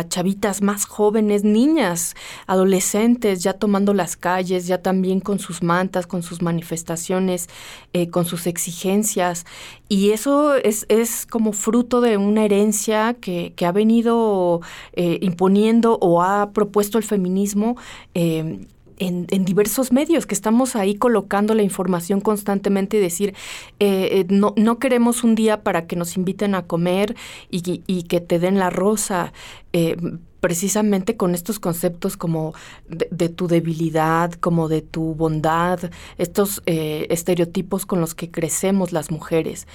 chavitas 0.08 0.62
más 0.62 0.86
jóvenes, 0.86 1.44
niñas, 1.44 2.14
adolescentes, 2.46 3.42
ya 3.42 3.52
tomando 3.52 3.92
las 3.92 4.16
calles, 4.16 4.66
ya 4.66 4.78
también 4.78 4.93
con 5.22 5.38
sus 5.38 5.62
mantas, 5.62 6.06
con 6.06 6.22
sus 6.22 6.42
manifestaciones, 6.42 7.48
eh, 7.92 8.08
con 8.08 8.24
sus 8.24 8.46
exigencias. 8.46 9.46
Y 9.88 10.10
eso 10.10 10.54
es, 10.54 10.86
es 10.88 11.26
como 11.26 11.52
fruto 11.52 12.00
de 12.00 12.16
una 12.16 12.44
herencia 12.44 13.14
que, 13.14 13.52
que 13.56 13.66
ha 13.66 13.72
venido 13.72 14.60
imponiendo 14.96 15.98
o 16.00 16.22
ha 16.22 16.50
propuesto 16.52 16.98
el 16.98 17.04
feminismo 17.04 17.76
Em, 18.14 18.66
en, 18.98 19.26
diversos 19.44 19.92
medios, 19.92 20.26
que 20.26 20.34
estamos 20.34 20.76
ahí 20.76 20.94
colocando 20.94 21.54
la 21.54 21.62
información 21.62 22.20
constantemente 22.20 22.96
y 22.96 23.00
decir, 23.00 23.34
eh, 23.80 24.08
eh, 24.12 24.26
no, 24.28 24.54
no, 24.56 24.78
queremos 24.78 25.24
un 25.24 25.34
día 25.34 25.62
para 25.62 25.86
que 25.86 25.96
nos 25.96 26.16
inviten 26.16 26.54
a 26.54 26.66
comer 26.66 27.16
y, 27.50 28.02
que 28.04 28.20
te 28.20 28.38
den 28.38 28.58
la 28.58 28.70
rosa. 28.70 29.32
Eh, 29.72 29.96
precisamente 30.40 31.16
con 31.16 31.34
estos 31.34 31.58
conceptos 31.58 32.18
como 32.18 32.52
de, 32.86 33.30
tu 33.30 33.48
debilidad, 33.48 34.30
como 34.32 34.68
de 34.68 34.82
tu 34.82 35.14
bondad, 35.14 35.80
estos 36.18 36.62
estereotipos 36.66 37.86
con 37.86 37.98
los 37.98 38.14
que 38.14 38.30
crecemos 38.30 38.92
las 38.92 39.10
mujeres. 39.10 39.66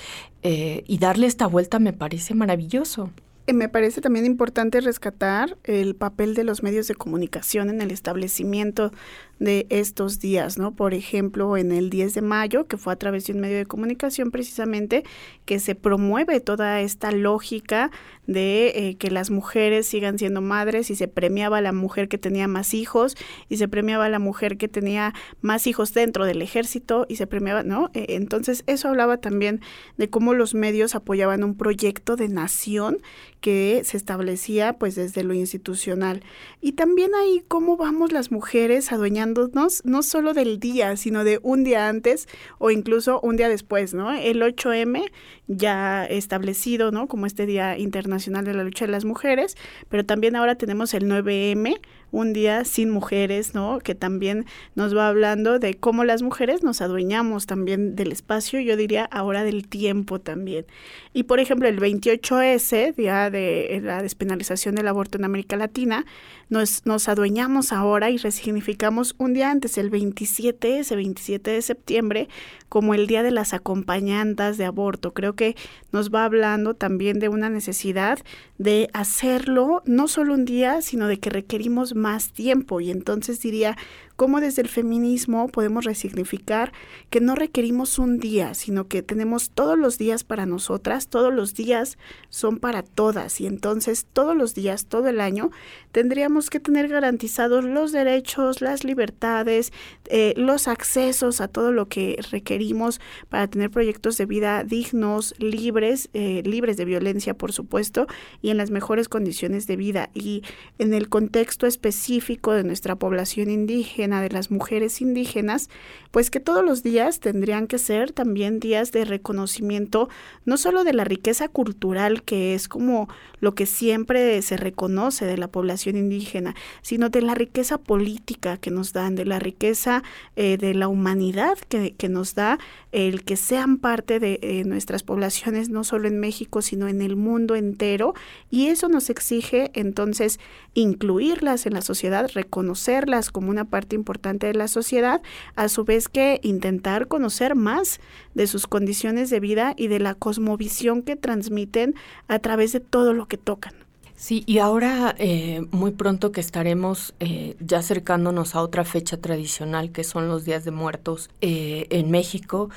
y 0.44 0.98
darle 1.00 1.26
esta 1.26 1.48
vuelta 1.48 1.80
me 1.80 1.92
parece 1.92 2.36
maravilloso. 2.36 3.10
Me 3.54 3.70
parece 3.70 4.02
también 4.02 4.26
importante 4.26 4.80
rescatar 4.82 5.58
el 5.64 5.96
papel 5.96 6.36
de 6.36 6.44
los 6.44 6.62
medios 6.62 6.88
de 6.88 6.96
comunicación 6.96 7.70
en 7.70 7.82
el 7.82 7.92
establecimiento 7.92 8.92
de 9.40 9.66
estos 9.70 10.20
días, 10.20 10.58
¿no? 10.58 10.76
Por 10.76 10.94
ejemplo, 10.94 11.58
en 11.58 11.72
el 11.72 11.90
10 11.90 12.14
de 12.14 12.22
mayo, 12.22 12.68
que 12.68 12.78
fue 12.78 12.94
a 12.94 12.98
través 12.98 13.26
de 13.26 13.34
un 13.34 13.40
medio 13.40 13.58
de 13.58 13.66
comunicación 13.66 14.32
precisamente, 14.32 15.04
que 15.46 15.60
se 15.60 15.76
promueve 15.76 16.42
toda 16.42 16.82
esta 16.82 17.12
lógica 17.12 17.90
de 18.30 18.68
eh, 18.76 18.96
que 18.98 19.10
las 19.10 19.32
mujeres 19.32 19.88
sigan 19.88 20.20
siendo 20.20 20.42
madres 20.42 20.92
y 20.92 20.96
se 20.96 21.08
premiaba 21.08 21.58
a 21.58 21.62
la 21.62 21.72
mujer 21.72 22.08
que 22.08 22.20
tenía 22.20 22.48
más 22.48 22.76
hijos 22.76 23.18
y 23.50 23.58
se 23.58 23.68
premiaba 23.68 24.06
a 24.06 24.10
la 24.10 24.20
mujer 24.20 24.58
que 24.58 24.68
tenía 24.68 25.16
más 25.42 25.66
hijos 25.66 25.96
dentro 25.96 26.26
del 26.26 26.44
ejército 26.44 27.08
y 27.10 27.16
se 27.16 27.26
premiaba, 27.26 27.64
¿no? 27.64 27.90
E, 27.96 28.16
entonces 28.16 28.64
eso 28.68 28.88
hablaba 28.88 29.18
también 29.18 29.62
de 29.98 30.12
cómo 30.12 30.36
los 30.36 30.54
medios 30.54 30.94
apoyaban 30.94 31.44
un 31.44 31.56
proyecto 31.56 32.16
de 32.16 32.30
nación 32.30 33.00
que 33.42 33.82
se 33.84 33.98
establecía 33.98 34.74
pues 34.74 34.94
desde 34.94 35.24
lo 35.24 35.34
institucional. 35.34 36.22
Y 36.62 36.74
también 36.74 37.16
ahí 37.16 37.44
cómo 37.48 37.78
vamos 37.78 38.12
las 38.12 38.32
mujeres 38.32 38.92
adueñándonos 38.92 39.84
no 39.86 40.04
solo 40.04 40.36
del 40.36 40.60
día, 40.60 40.96
sino 40.98 41.24
de 41.24 41.40
un 41.42 41.64
día 41.64 41.90
antes 41.90 42.28
o 42.60 42.70
incluso 42.70 43.20
un 43.22 43.38
día 43.38 43.50
después, 43.50 43.96
¿no? 43.96 44.12
El 44.12 44.44
8M 44.44 45.10
ya 45.50 46.06
establecido, 46.06 46.92
¿no? 46.92 47.08
Como 47.08 47.26
este 47.26 47.46
Día 47.48 47.78
Internacional 47.78 48.46
de 48.46 48.54
la 48.54 48.64
Lucha 48.64 48.86
de 48.86 48.92
las 48.92 49.04
Mujeres, 49.04 49.58
pero 49.90 50.06
también 50.06 50.36
ahora 50.36 50.56
tenemos 50.56 50.94
el 50.94 51.10
9M, 51.10 51.80
un 52.12 52.34
día 52.34 52.66
sin 52.66 52.90
mujeres, 52.90 53.54
¿no? 53.54 53.80
Que 53.80 53.96
también 53.96 54.46
nos 54.76 54.96
va 54.96 55.08
hablando 55.08 55.60
de 55.60 55.76
cómo 55.76 56.04
las 56.04 56.22
mujeres 56.22 56.64
nos 56.64 56.82
adueñamos 56.82 57.46
también 57.46 57.96
del 57.96 58.12
espacio, 58.12 58.60
yo 58.60 58.76
diría 58.76 59.06
ahora 59.06 59.44
del 59.44 59.68
tiempo 59.68 60.20
también. 60.20 60.66
Y 61.14 61.24
por 61.24 61.40
ejemplo, 61.40 61.68
el 61.68 61.80
28S, 61.80 62.96
Día 62.96 63.30
de 63.30 63.82
la 63.84 64.02
Despenalización 64.02 64.76
del 64.76 64.88
Aborto 64.88 65.18
en 65.18 65.26
América 65.26 65.56
Latina, 65.58 66.06
nos, 66.50 66.86
nos 66.86 67.08
adueñamos 67.08 67.72
ahora 67.72 68.10
y 68.10 68.18
resignificamos 68.18 69.16
un 69.18 69.34
día 69.34 69.52
antes, 69.52 69.78
el 69.78 69.90
27, 69.90 70.80
ese 70.80 70.96
27 70.96 71.52
de 71.52 71.62
septiembre, 71.62 72.30
como 72.70 72.94
el 72.94 73.08
Día 73.08 73.24
de 73.24 73.32
las 73.32 73.54
Acompañantas 73.54 74.58
de 74.58 74.66
Aborto. 74.66 75.14
Creo 75.14 75.34
que 75.36 75.56
nos 75.92 76.14
va 76.14 76.26
hablando 76.26 76.74
también 76.74 77.20
de 77.20 77.30
una 77.30 77.50
necesidad 77.50 78.20
de 78.58 78.90
hacerlo 78.94 79.82
no 79.86 80.08
solo 80.08 80.34
un 80.34 80.46
día, 80.46 80.82
sino 80.82 81.08
de 81.08 81.20
que 81.20 81.30
requerimos 81.30 81.96
más 82.00 82.32
tiempo. 82.32 82.82
Y 82.82 82.92
entonces 82.92 83.42
diría, 83.42 83.78
cómo 84.20 84.42
desde 84.42 84.62
el 84.62 84.68
feminismo 84.68 85.48
podemos 85.48 85.86
resignificar 85.86 86.74
que 87.10 87.22
no 87.22 87.36
requerimos 87.36 87.98
un 88.00 88.20
día, 88.20 88.54
sino 88.54 88.90
que 88.90 89.02
tenemos 89.02 89.50
todos 89.52 89.80
los 89.80 89.98
días 89.98 90.26
para 90.26 90.46
nosotras, 90.46 91.08
todos 91.08 91.34
los 91.34 91.54
días 91.54 91.98
son 92.28 92.58
para 92.58 92.84
todas 92.84 93.40
y 93.40 93.48
entonces 93.48 94.06
todos 94.12 94.36
los 94.36 94.54
días, 94.56 94.88
todo 94.88 95.08
el 95.08 95.22
año, 95.22 95.52
tendríamos 95.94 96.50
que 96.50 96.60
tener 96.60 96.90
garantizados 96.90 97.64
los 97.64 97.94
derechos, 97.94 98.60
las 98.60 98.84
libertades, 98.84 99.72
eh, 100.10 100.34
los 100.36 100.68
accesos 100.68 101.40
a 101.40 101.48
todo 101.48 101.72
lo 101.72 101.88
que 101.88 102.20
requerimos 102.30 103.00
para 103.30 103.48
tener 103.48 103.72
proyectos 103.72 104.18
de 104.18 104.26
vida 104.26 104.66
dignos, 104.66 105.34
libres, 105.38 106.10
eh, 106.12 106.44
libres 106.44 106.76
de 106.76 106.84
violencia, 106.84 107.36
por 107.36 107.54
supuesto, 107.54 108.06
y 108.42 108.50
en 108.50 108.58
las 108.58 108.70
mejores 108.70 109.08
condiciones 109.08 109.66
de 109.66 109.78
vida. 109.78 110.10
Y 110.14 110.44
en 110.78 110.94
el 110.94 111.08
contexto 111.08 111.68
específico 111.68 112.52
de 112.52 112.66
nuestra 112.66 112.98
población 112.98 113.50
indígena, 113.50 114.09
de 114.10 114.30
las 114.30 114.50
mujeres 114.52 115.02
indígenas, 115.02 115.70
pues 116.12 116.32
que 116.32 116.40
todos 116.40 116.66
los 116.66 116.82
días 116.82 117.20
tendrían 117.20 117.68
que 117.68 117.78
ser 117.78 118.12
también 118.12 118.60
días 118.60 118.92
de 118.92 119.06
reconocimiento, 119.06 120.10
no 120.46 120.58
solo 120.58 120.84
de 120.84 120.94
la 120.94 121.04
riqueza 121.04 121.48
cultural, 121.48 122.24
que 122.24 122.56
es 122.56 122.68
como 122.68 123.08
lo 123.40 123.54
que 123.54 123.66
siempre 123.66 124.42
se 124.42 124.58
reconoce 124.58 125.26
de 125.26 125.38
la 125.38 125.48
población 125.48 125.96
indígena, 125.96 126.56
sino 126.82 127.10
de 127.10 127.22
la 127.22 127.36
riqueza 127.36 127.78
política 127.78 128.58
que 128.58 128.72
nos 128.72 128.92
dan, 128.92 129.16
de 129.16 129.26
la 129.26 129.40
riqueza 129.40 130.04
eh, 130.36 130.58
de 130.58 130.74
la 130.74 130.88
humanidad 130.88 131.58
que, 131.70 131.94
que, 131.96 132.10
nos 132.10 132.34
da 132.34 132.58
el 132.92 133.24
que 133.24 133.38
sean 133.38 133.78
parte 133.78 134.20
de 134.20 134.40
eh, 134.42 134.64
nuestras 134.66 135.04
poblaciones, 135.04 135.70
no 135.70 135.84
solo 135.84 136.08
en 136.08 136.20
México, 136.20 136.62
sino 136.62 136.88
en 136.88 137.02
el 137.02 137.16
mundo 137.16 137.56
entero, 137.56 138.14
y 138.50 138.68
eso 138.68 138.90
nos 138.90 139.10
exige 139.10 139.72
entonces 139.74 140.40
incluirlas 140.74 141.66
en 141.66 141.74
la 141.74 141.82
sociedad, 141.82 142.30
reconocerlas 142.34 143.30
como 143.32 143.50
una 143.50 143.66
parte 143.66 143.96
importante 144.00 144.48
de 144.48 144.54
la 144.54 144.68
sociedad, 144.68 145.22
a 145.56 145.70
su 145.70 145.84
vez 145.84 146.08
que 146.08 146.40
intentar 146.44 147.08
conocer 147.08 147.56
más 147.56 148.00
de 148.34 148.48
sus 148.48 148.66
condiciones 148.66 149.30
de 149.30 149.40
vida 149.40 149.74
y 149.78 149.88
de 149.88 150.00
la 150.00 150.16
cosmovisión 150.16 151.04
que 151.04 151.16
transmiten 151.16 151.96
a 152.28 152.40
través 152.40 152.72
de 152.72 152.80
todo 152.80 153.14
lo 153.14 153.28
que 153.28 153.38
tocan. 153.38 153.74
Sí, 154.16 154.44
y 154.46 154.58
ahora 154.58 155.16
eh, 155.18 155.62
muy 155.72 155.92
pronto 155.92 156.34
que 156.34 156.42
estaremos 156.42 157.14
eh, 157.22 157.56
ya 157.62 157.78
acercándonos 157.78 158.54
a 158.54 158.62
otra 158.62 158.84
fecha 158.84 159.16
tradicional 159.16 159.94
que 159.94 160.04
son 160.04 160.28
los 160.28 160.44
días 160.44 160.66
de 160.66 160.72
muertos 160.72 161.30
eh, 161.40 161.88
en 161.90 162.12
México, 162.12 162.70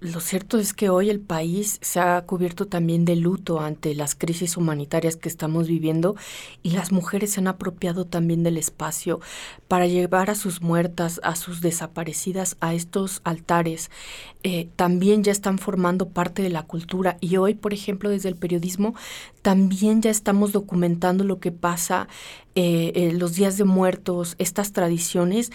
lo 0.00 0.20
cierto 0.20 0.58
es 0.58 0.72
que 0.72 0.88
hoy 0.88 1.10
el 1.10 1.20
país 1.20 1.78
se 1.82 2.00
ha 2.00 2.22
cubierto 2.22 2.66
también 2.66 3.04
de 3.04 3.16
luto 3.16 3.60
ante 3.60 3.94
las 3.94 4.14
crisis 4.14 4.56
humanitarias 4.56 5.16
que 5.16 5.28
estamos 5.28 5.68
viviendo 5.68 6.16
y 6.62 6.70
las 6.70 6.90
mujeres 6.90 7.32
se 7.32 7.40
han 7.40 7.48
apropiado 7.48 8.06
también 8.06 8.42
del 8.42 8.56
espacio 8.56 9.20
para 9.68 9.86
llevar 9.86 10.30
a 10.30 10.34
sus 10.34 10.62
muertas, 10.62 11.20
a 11.22 11.36
sus 11.36 11.60
desaparecidas 11.60 12.56
a 12.60 12.72
estos 12.72 13.20
altares. 13.24 13.90
Eh, 14.42 14.68
también 14.74 15.22
ya 15.22 15.32
están 15.32 15.58
formando 15.58 16.08
parte 16.08 16.42
de 16.42 16.48
la 16.48 16.62
cultura 16.62 17.18
y 17.20 17.36
hoy, 17.36 17.52
por 17.52 17.74
ejemplo, 17.74 18.08
desde 18.08 18.30
el 18.30 18.36
periodismo, 18.36 18.94
también 19.42 20.00
ya 20.00 20.10
estamos 20.10 20.52
documentando 20.52 21.24
lo 21.24 21.40
que 21.40 21.52
pasa 21.52 22.08
eh, 22.54 23.12
los 23.14 23.34
días 23.34 23.58
de 23.58 23.64
muertos, 23.64 24.34
estas 24.38 24.72
tradiciones 24.72 25.52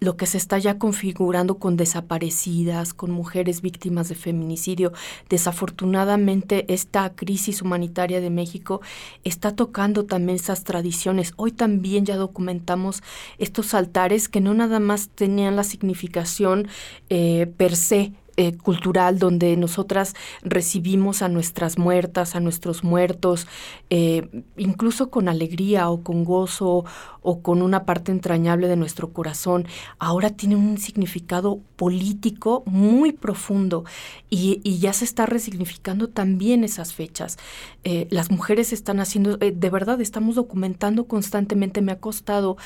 lo 0.00 0.16
que 0.16 0.26
se 0.26 0.38
está 0.38 0.58
ya 0.58 0.78
configurando 0.78 1.58
con 1.58 1.76
desaparecidas, 1.76 2.94
con 2.94 3.10
mujeres 3.10 3.60
víctimas 3.60 4.08
de 4.08 4.14
feminicidio. 4.14 4.92
Desafortunadamente, 5.28 6.72
esta 6.72 7.14
crisis 7.14 7.62
humanitaria 7.62 8.20
de 8.20 8.30
México 8.30 8.80
está 9.24 9.54
tocando 9.56 10.04
también 10.04 10.36
esas 10.36 10.64
tradiciones. 10.64 11.32
Hoy 11.36 11.52
también 11.52 12.04
ya 12.04 12.16
documentamos 12.16 13.02
estos 13.38 13.74
altares 13.74 14.28
que 14.28 14.40
no 14.40 14.54
nada 14.54 14.80
más 14.80 15.08
tenían 15.08 15.56
la 15.56 15.64
significación 15.64 16.68
eh, 17.08 17.52
per 17.56 17.76
se 17.76 18.12
eh, 18.36 18.56
cultural 18.56 19.18
donde 19.18 19.56
nosotras 19.56 20.14
recibimos 20.42 21.22
a 21.22 21.28
nuestras 21.28 21.78
muertas, 21.78 22.34
a 22.34 22.40
nuestros 22.40 22.82
muertos, 22.82 23.46
eh, 23.90 24.44
incluso 24.56 25.10
con 25.10 25.28
alegría 25.28 25.88
o 25.88 26.02
con 26.02 26.24
gozo 26.24 26.84
o 27.22 27.40
con 27.40 27.62
una 27.62 27.84
parte 27.84 28.12
entrañable 28.12 28.68
de 28.68 28.76
nuestro 28.76 29.12
corazón, 29.12 29.66
ahora 29.98 30.30
tiene 30.30 30.56
un 30.56 30.78
significado 30.78 31.60
político 31.76 32.62
muy 32.66 33.12
profundo 33.12 33.84
y, 34.30 34.60
ya 34.78 34.92
se 34.92 35.04
está 35.04 35.24
resignificando 35.24 36.08
también 36.08 36.64
esas 36.64 36.92
fechas. 36.92 37.38
Eh, 37.84 38.08
las 38.10 38.30
mujeres 38.30 38.72
están 38.72 39.00
haciendo, 39.00 39.36
de 39.36 39.70
verdad, 39.70 40.00
estamos 40.00 40.34
documentando 40.34 41.04
constantemente, 41.04 41.80
me 41.80 41.92
ha 41.92 42.00
costado 42.00 42.56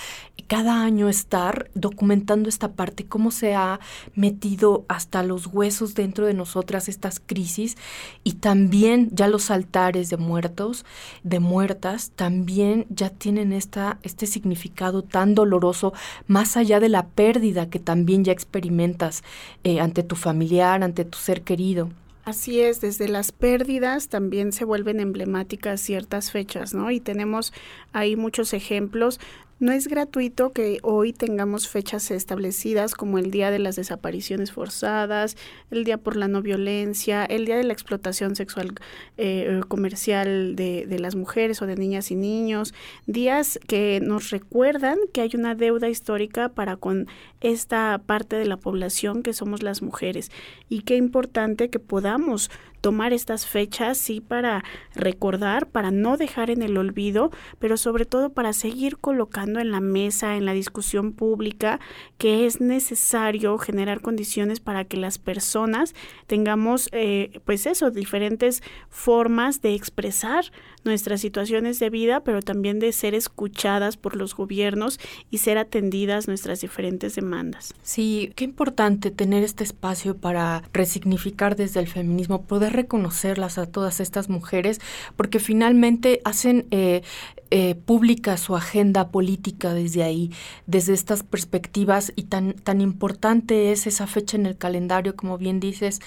cada 0.49 0.83
año 0.83 1.09
estar 1.09 1.71
documentando 1.75 2.49
esta 2.49 2.73
parte, 2.73 3.05
cómo 3.07 3.31
se 3.31 3.55
ha 3.55 3.81
metido 4.15 4.87
hasta 4.89 5.23
los 5.23 5.47
huesos 5.59 5.95
dentro 5.95 6.27
de 6.27 6.35
nosotras 6.35 6.89
estas 6.89 7.21
crisis 7.25 7.77
y 8.23 8.35
también 8.35 9.09
ya 9.13 9.27
los 9.27 9.51
altares 9.51 10.09
de 10.09 10.17
muertos, 10.17 10.85
de 11.25 11.41
muertas, 11.41 12.13
también 12.15 12.87
ya 12.89 13.11
tienen 13.11 13.53
esta, 13.53 13.99
este 14.03 14.27
significado 14.27 15.03
tan 15.03 15.35
doloroso, 15.35 15.93
más 16.29 16.57
allá 16.57 16.79
de 16.79 16.89
la 16.89 17.07
pérdida 17.07 17.69
que 17.69 17.81
también 17.81 18.25
ya 18.25 18.33
experimentas 18.33 19.25
eh, 19.65 19.81
ante 19.81 20.05
tu 20.05 20.15
familiar, 20.15 20.83
ante 20.85 21.05
tu 21.05 21.19
ser 21.19 21.43
querido. 21.43 21.91
Así 22.29 22.61
es, 22.61 22.83
desde 22.83 23.09
las 23.09 23.33
pérdidas 23.33 24.09
también 24.09 24.53
se 24.53 24.67
vuelven 24.67 25.01
emblemáticas 25.01 25.81
ciertas 25.81 26.31
fechas, 26.31 26.75
¿no? 26.75 26.91
Y 26.91 27.01
tenemos 27.01 27.55
ahí 27.95 28.17
muchos 28.17 28.53
ejemplos. 28.53 29.19
No 29.61 29.73
es 29.73 29.89
gratuito 29.89 30.53
que 30.53 30.79
hoy 30.83 31.13
tengamos 31.13 31.67
fechas 31.67 32.13
establecidas 32.13 32.95
como 32.95 33.19
el 33.19 33.33
Día 33.33 33.51
de 33.51 33.59
las 33.59 33.75
Desapariciones 33.75 34.53
Forzadas, 34.53 35.37
el 35.73 35.83
Día 35.83 35.99
por 35.99 36.15
la 36.15 36.29
No 36.29 36.43
Violencia, 36.43 37.25
el 37.25 37.45
Día 37.45 37.57
de 37.57 37.65
la 37.65 37.73
Explotación 37.73 38.37
Sexual 38.37 38.75
eh, 39.17 39.61
Comercial 39.67 40.55
de, 40.55 40.87
de, 40.87 40.99
las 41.01 41.17
mujeres 41.17 41.61
o 41.61 41.67
de 41.67 41.75
niñas 41.75 42.13
y 42.13 42.15
niños, 42.15 42.73
días 43.07 43.59
que 43.67 43.99
nos 44.01 44.31
recuerdan 44.31 44.97
que 45.13 45.23
hay 45.23 45.31
una 45.35 45.57
deuda 45.57 45.89
histórica 45.89 46.51
para 46.51 46.77
con 46.77 47.09
esta 47.41 48.01
parte 48.07 48.37
de 48.37 48.45
la 48.45 48.59
población 48.59 49.25
que 49.25 49.33
somos 49.33 49.65
las 49.65 49.83
mujeres. 49.83 50.31
Y 50.69 50.83
qué 50.83 50.95
importante 50.95 51.69
que 51.69 51.81
podamos 51.81 52.49
tomar 52.81 53.13
estas 53.13 53.47
fechas, 53.47 53.99
sí, 53.99 54.21
para 54.21 54.65
recordar, 54.95 55.67
para 55.67 55.91
no 55.91 56.17
dejar 56.17 56.51
en 56.51 56.63
el 56.63 56.77
olvido, 56.77 57.31
pero 57.59 57.77
sobre 57.77 58.05
todo 58.05 58.31
para 58.31 58.53
seguir 58.53 58.99
colocando 58.99 59.61
en 59.61 59.71
la 59.71 59.81
mesa, 59.81 60.37
en 60.37 60.45
la 60.45 60.53
discusión 60.53 61.13
pública, 61.13 61.81
que 62.19 62.47
es 62.47 62.61
necesario 62.61 63.59
generar 63.59 64.01
condiciones 64.01 64.61
para 64.61 64.85
que 64.85 64.97
las 64.97 65.19
personas 65.19 65.95
tengamos, 66.27 66.89
eh, 66.93 67.41
pues 67.45 67.67
eso, 67.67 67.91
diferentes 67.91 68.63
formas 68.89 69.61
de 69.63 69.75
expresar 69.75 70.45
nuestras 70.85 71.21
situaciones 71.21 71.79
de 71.79 71.91
vida, 71.91 72.21
pero 72.21 72.43
también 72.43 72.79
de 72.79 72.93
ser 72.93 73.15
escuchadas 73.15 73.97
por 73.97 74.17
los 74.17 74.35
gobiernos 74.35 74.99
y 75.31 75.39
ser 75.39 75.59
atendidas 75.59 76.29
nuestras 76.29 76.61
diferentes 76.61 77.15
demandas. 77.15 77.75
Sí, 77.83 78.33
qué 78.37 78.45
importante 78.45 79.11
tener 79.11 79.43
este 79.43 79.65
espacio 79.65 80.17
para 80.17 80.63
resignificar 80.73 81.57
desde 81.57 81.81
el 81.81 81.89
feminismo, 81.89 82.43
poder 82.43 82.68
reconocerlas 82.73 83.59
a 83.59 83.67
todas 83.67 84.01
estas 84.01 84.29
mujeres, 84.29 84.81
porque 85.17 85.39
finalmente 85.39 86.21
hacen 86.25 86.67
eh, 86.71 87.03
eh, 87.51 87.75
pública 87.75 88.37
su 88.37 88.57
agenda 88.57 89.09
política 89.09 89.75
desde 89.75 90.03
ahí, 90.03 90.31
desde 90.67 90.95
estas 90.95 91.23
perspectivas, 91.23 92.13
y 92.17 92.25
tan, 92.25 92.55
tan 92.55 92.81
importante 92.81 93.73
es 93.73 93.87
esa 93.87 94.07
fecha 94.07 94.37
en 94.37 94.47
el 94.47 94.57
calendario, 94.57 95.17
como 95.17 95.39
bien 95.39 95.61
dices, 95.61 96.01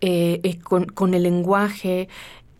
eh, 0.00 0.58
con, 0.62 0.86
con 0.86 1.14
el 1.14 1.22
lenguaje, 1.22 2.08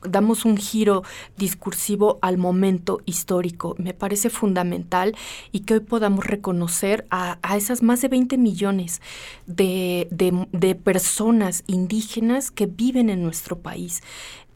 damos 0.08 0.44
un 0.44 0.56
giro 0.56 1.02
discursivo 1.36 2.18
al 2.22 2.38
momento 2.38 3.00
histórico. 3.06 3.74
Me 3.78 3.94
parece 3.94 4.30
fundamental 4.30 5.16
y 5.52 5.60
que 5.60 5.74
hoy 5.74 5.80
podamos 5.80 6.26
reconocer 6.26 7.06
a, 7.10 7.38
esas 7.56 7.82
más 7.82 8.00
de 8.00 8.08
20 8.08 8.38
millones 8.38 9.00
de, 9.46 10.08
de 10.10 10.74
personas 10.74 11.64
indígenas 11.66 12.50
que 12.50 12.66
viven 12.66 13.10
en 13.10 13.22
nuestro 13.22 13.58
país. 13.58 14.02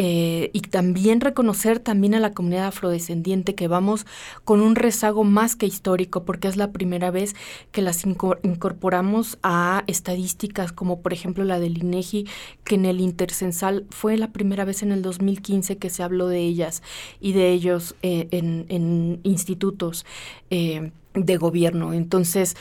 Eh, 0.01 0.51
y 0.53 0.61
también 0.61 1.21
reconocer 1.21 1.81
también 1.81 2.15
a 2.15 2.21
la 2.21 2.33
comunidad 2.33 2.69
afrodescendiente 2.69 3.57
que 3.57 3.67
vamos 3.67 4.07
con 4.45 4.61
un 4.61 4.77
rezago 4.77 5.25
más 5.25 5.57
que 5.57 5.67
histórico 5.67 6.25
porque 6.25 6.47
es 6.47 6.57
la 6.57 6.71
primera 6.71 7.11
vez 7.11 7.35
que 7.73 7.83
las 7.83 8.05
incorporamos 8.07 9.39
a 9.43 9.83
estadísticas 9.89 10.71
como 10.71 11.01
por 11.01 11.13
ejemplo 11.13 11.43
la 11.43 11.59
del 11.59 11.79
INEGI 11.79 12.29
que 12.63 12.77
en 12.77 12.85
el 12.85 13.01
intercensal 13.01 13.87
fue 13.91 14.17
la 14.17 14.31
primera 14.31 14.65
vez 14.65 14.85
en 14.85 14.93
el 14.93 15.03
2015 15.39 15.79
que 15.79 15.91
se 15.91 16.03
habló 16.03 16.29
de 16.29 16.41
ellas 16.41 16.83
y 17.21 17.33
de 17.33 17.51
ellos 17.51 17.95
eh, 18.03 18.29
en, 18.31 19.21
institutos 19.23 20.05
eh, 20.51 20.91
de 21.15 21.37
gobierno. 21.37 21.95
Entonces, 21.95 22.57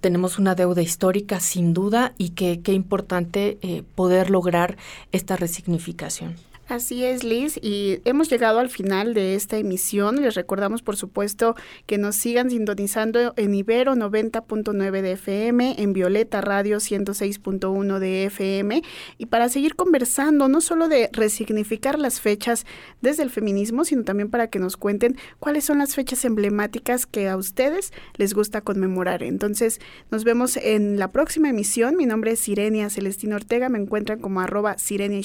tenemos 0.00 0.38
una 0.38 0.54
deuda 0.54 0.82
histórica 0.82 1.40
sin 1.40 1.72
duda 1.72 2.14
y 2.18 2.30
que 2.30 2.60
qué 2.60 2.72
importante 2.72 3.84
poder 3.94 4.28
lograr 4.30 4.76
esta 5.12 5.36
resignificación. 5.36 6.36
Así 6.72 7.04
es, 7.04 7.22
Liz, 7.22 7.58
y 7.60 7.98
hemos 8.06 8.30
llegado 8.30 8.58
al 8.58 8.70
final 8.70 9.12
de 9.12 9.34
esta 9.34 9.58
emisión. 9.58 10.22
Les 10.22 10.34
recordamos, 10.34 10.80
por 10.80 10.96
supuesto, 10.96 11.54
que 11.84 11.98
nos 11.98 12.16
sigan 12.16 12.48
sintonizando 12.48 13.34
en 13.36 13.54
Ibero 13.54 13.94
90.9 13.94 15.02
de 15.02 15.12
FM, 15.12 15.74
en 15.76 15.92
Violeta 15.92 16.40
Radio 16.40 16.78
106.1 16.78 17.98
de 17.98 18.24
FM, 18.24 18.82
y 19.18 19.26
para 19.26 19.50
seguir 19.50 19.76
conversando, 19.76 20.48
no 20.48 20.62
solo 20.62 20.88
de 20.88 21.10
resignificar 21.12 21.98
las 21.98 22.22
fechas 22.22 22.64
desde 23.02 23.22
el 23.22 23.28
feminismo, 23.28 23.84
sino 23.84 24.04
también 24.04 24.30
para 24.30 24.46
que 24.46 24.58
nos 24.58 24.78
cuenten 24.78 25.18
cuáles 25.40 25.66
son 25.66 25.76
las 25.76 25.94
fechas 25.94 26.24
emblemáticas 26.24 27.04
que 27.04 27.28
a 27.28 27.36
ustedes 27.36 27.92
les 28.16 28.32
gusta 28.32 28.62
conmemorar. 28.62 29.22
Entonces, 29.22 29.78
nos 30.10 30.24
vemos 30.24 30.56
en 30.56 30.98
la 30.98 31.08
próxima 31.08 31.50
emisión. 31.50 31.98
Mi 31.98 32.06
nombre 32.06 32.30
es 32.30 32.40
Sirenia 32.40 32.88
Celestina 32.88 33.36
Ortega, 33.36 33.68
me 33.68 33.78
encuentran 33.78 34.20
como 34.20 34.40
arroba 34.40 34.78
Sirenia 34.78 35.20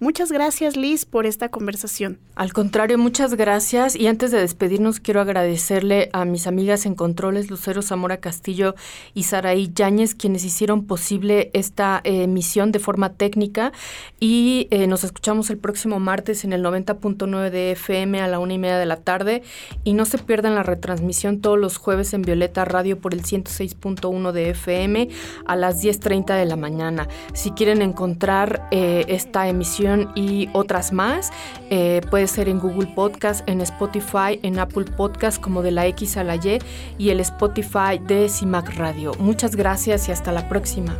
Muchas 0.00 0.32
gracias 0.32 0.63
Liz 0.72 1.04
por 1.04 1.26
esta 1.26 1.50
conversación. 1.50 2.18
Al 2.34 2.52
contrario, 2.52 2.98
muchas 2.98 3.34
gracias. 3.34 3.94
Y 3.94 4.08
antes 4.08 4.32
de 4.32 4.40
despedirnos, 4.40 4.98
quiero 4.98 5.20
agradecerle 5.20 6.10
a 6.12 6.24
mis 6.24 6.46
amigas 6.46 6.86
en 6.86 6.94
controles, 6.94 7.50
Lucero 7.50 7.82
Zamora 7.82 8.16
Castillo 8.16 8.74
y 9.14 9.24
Saraí 9.24 9.70
Yáñez, 9.72 10.14
quienes 10.14 10.44
hicieron 10.44 10.86
posible 10.86 11.50
esta 11.52 12.00
eh, 12.02 12.24
emisión 12.24 12.72
de 12.72 12.80
forma 12.80 13.12
técnica. 13.12 13.72
Y 14.18 14.66
eh, 14.70 14.86
nos 14.86 15.04
escuchamos 15.04 15.50
el 15.50 15.58
próximo 15.58 16.00
martes 16.00 16.44
en 16.44 16.52
el 16.52 16.64
90.9 16.64 17.50
de 17.50 17.72
FM 17.72 18.20
a 18.20 18.26
la 18.26 18.38
una 18.38 18.54
y 18.54 18.58
media 18.58 18.78
de 18.78 18.86
la 18.86 18.96
tarde. 18.96 19.42
Y 19.84 19.92
no 19.92 20.04
se 20.04 20.18
pierdan 20.18 20.54
la 20.54 20.62
retransmisión 20.62 21.40
todos 21.40 21.58
los 21.58 21.76
jueves 21.76 22.14
en 22.14 22.22
Violeta 22.22 22.64
Radio 22.64 22.98
por 22.98 23.14
el 23.14 23.22
106.1 23.22 24.32
de 24.32 24.50
FM 24.50 25.08
a 25.46 25.56
las 25.56 25.84
10.30 25.84 26.36
de 26.36 26.46
la 26.46 26.56
mañana. 26.56 27.06
Si 27.32 27.52
quieren 27.52 27.82
encontrar 27.82 28.66
eh, 28.70 29.04
esta 29.08 29.48
emisión 29.48 30.10
y 30.44 30.50
otras 30.52 30.92
más. 30.92 31.32
Eh, 31.70 32.00
puede 32.10 32.26
ser 32.26 32.48
en 32.48 32.58
Google 32.60 32.92
Podcast, 32.94 33.48
en 33.48 33.60
Spotify, 33.60 34.38
en 34.42 34.58
Apple 34.58 34.84
Podcast 34.96 35.40
como 35.40 35.62
de 35.62 35.70
la 35.70 35.86
X 35.86 36.16
a 36.16 36.24
la 36.24 36.36
Y 36.36 36.58
y 36.98 37.10
el 37.10 37.20
Spotify 37.20 37.98
de 38.00 38.28
CIMAC 38.28 38.76
Radio. 38.76 39.12
Muchas 39.18 39.56
gracias 39.56 40.08
y 40.08 40.12
hasta 40.12 40.32
la 40.32 40.48
próxima. 40.48 40.96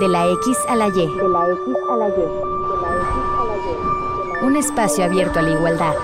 De 0.00 0.08
la 0.08 0.26
X 0.26 0.56
a 0.68 0.76
la 0.76 0.88
Y. 0.88 0.92
De 0.92 1.28
la 1.28 1.48
X 1.50 1.76
a 1.90 1.96
la 1.96 2.08
Y. 2.08 2.12
Un 4.46 4.56
espacio 4.56 5.04
abierto 5.04 5.38
a 5.38 5.42
la 5.42 5.50
igualdad. 5.50 5.94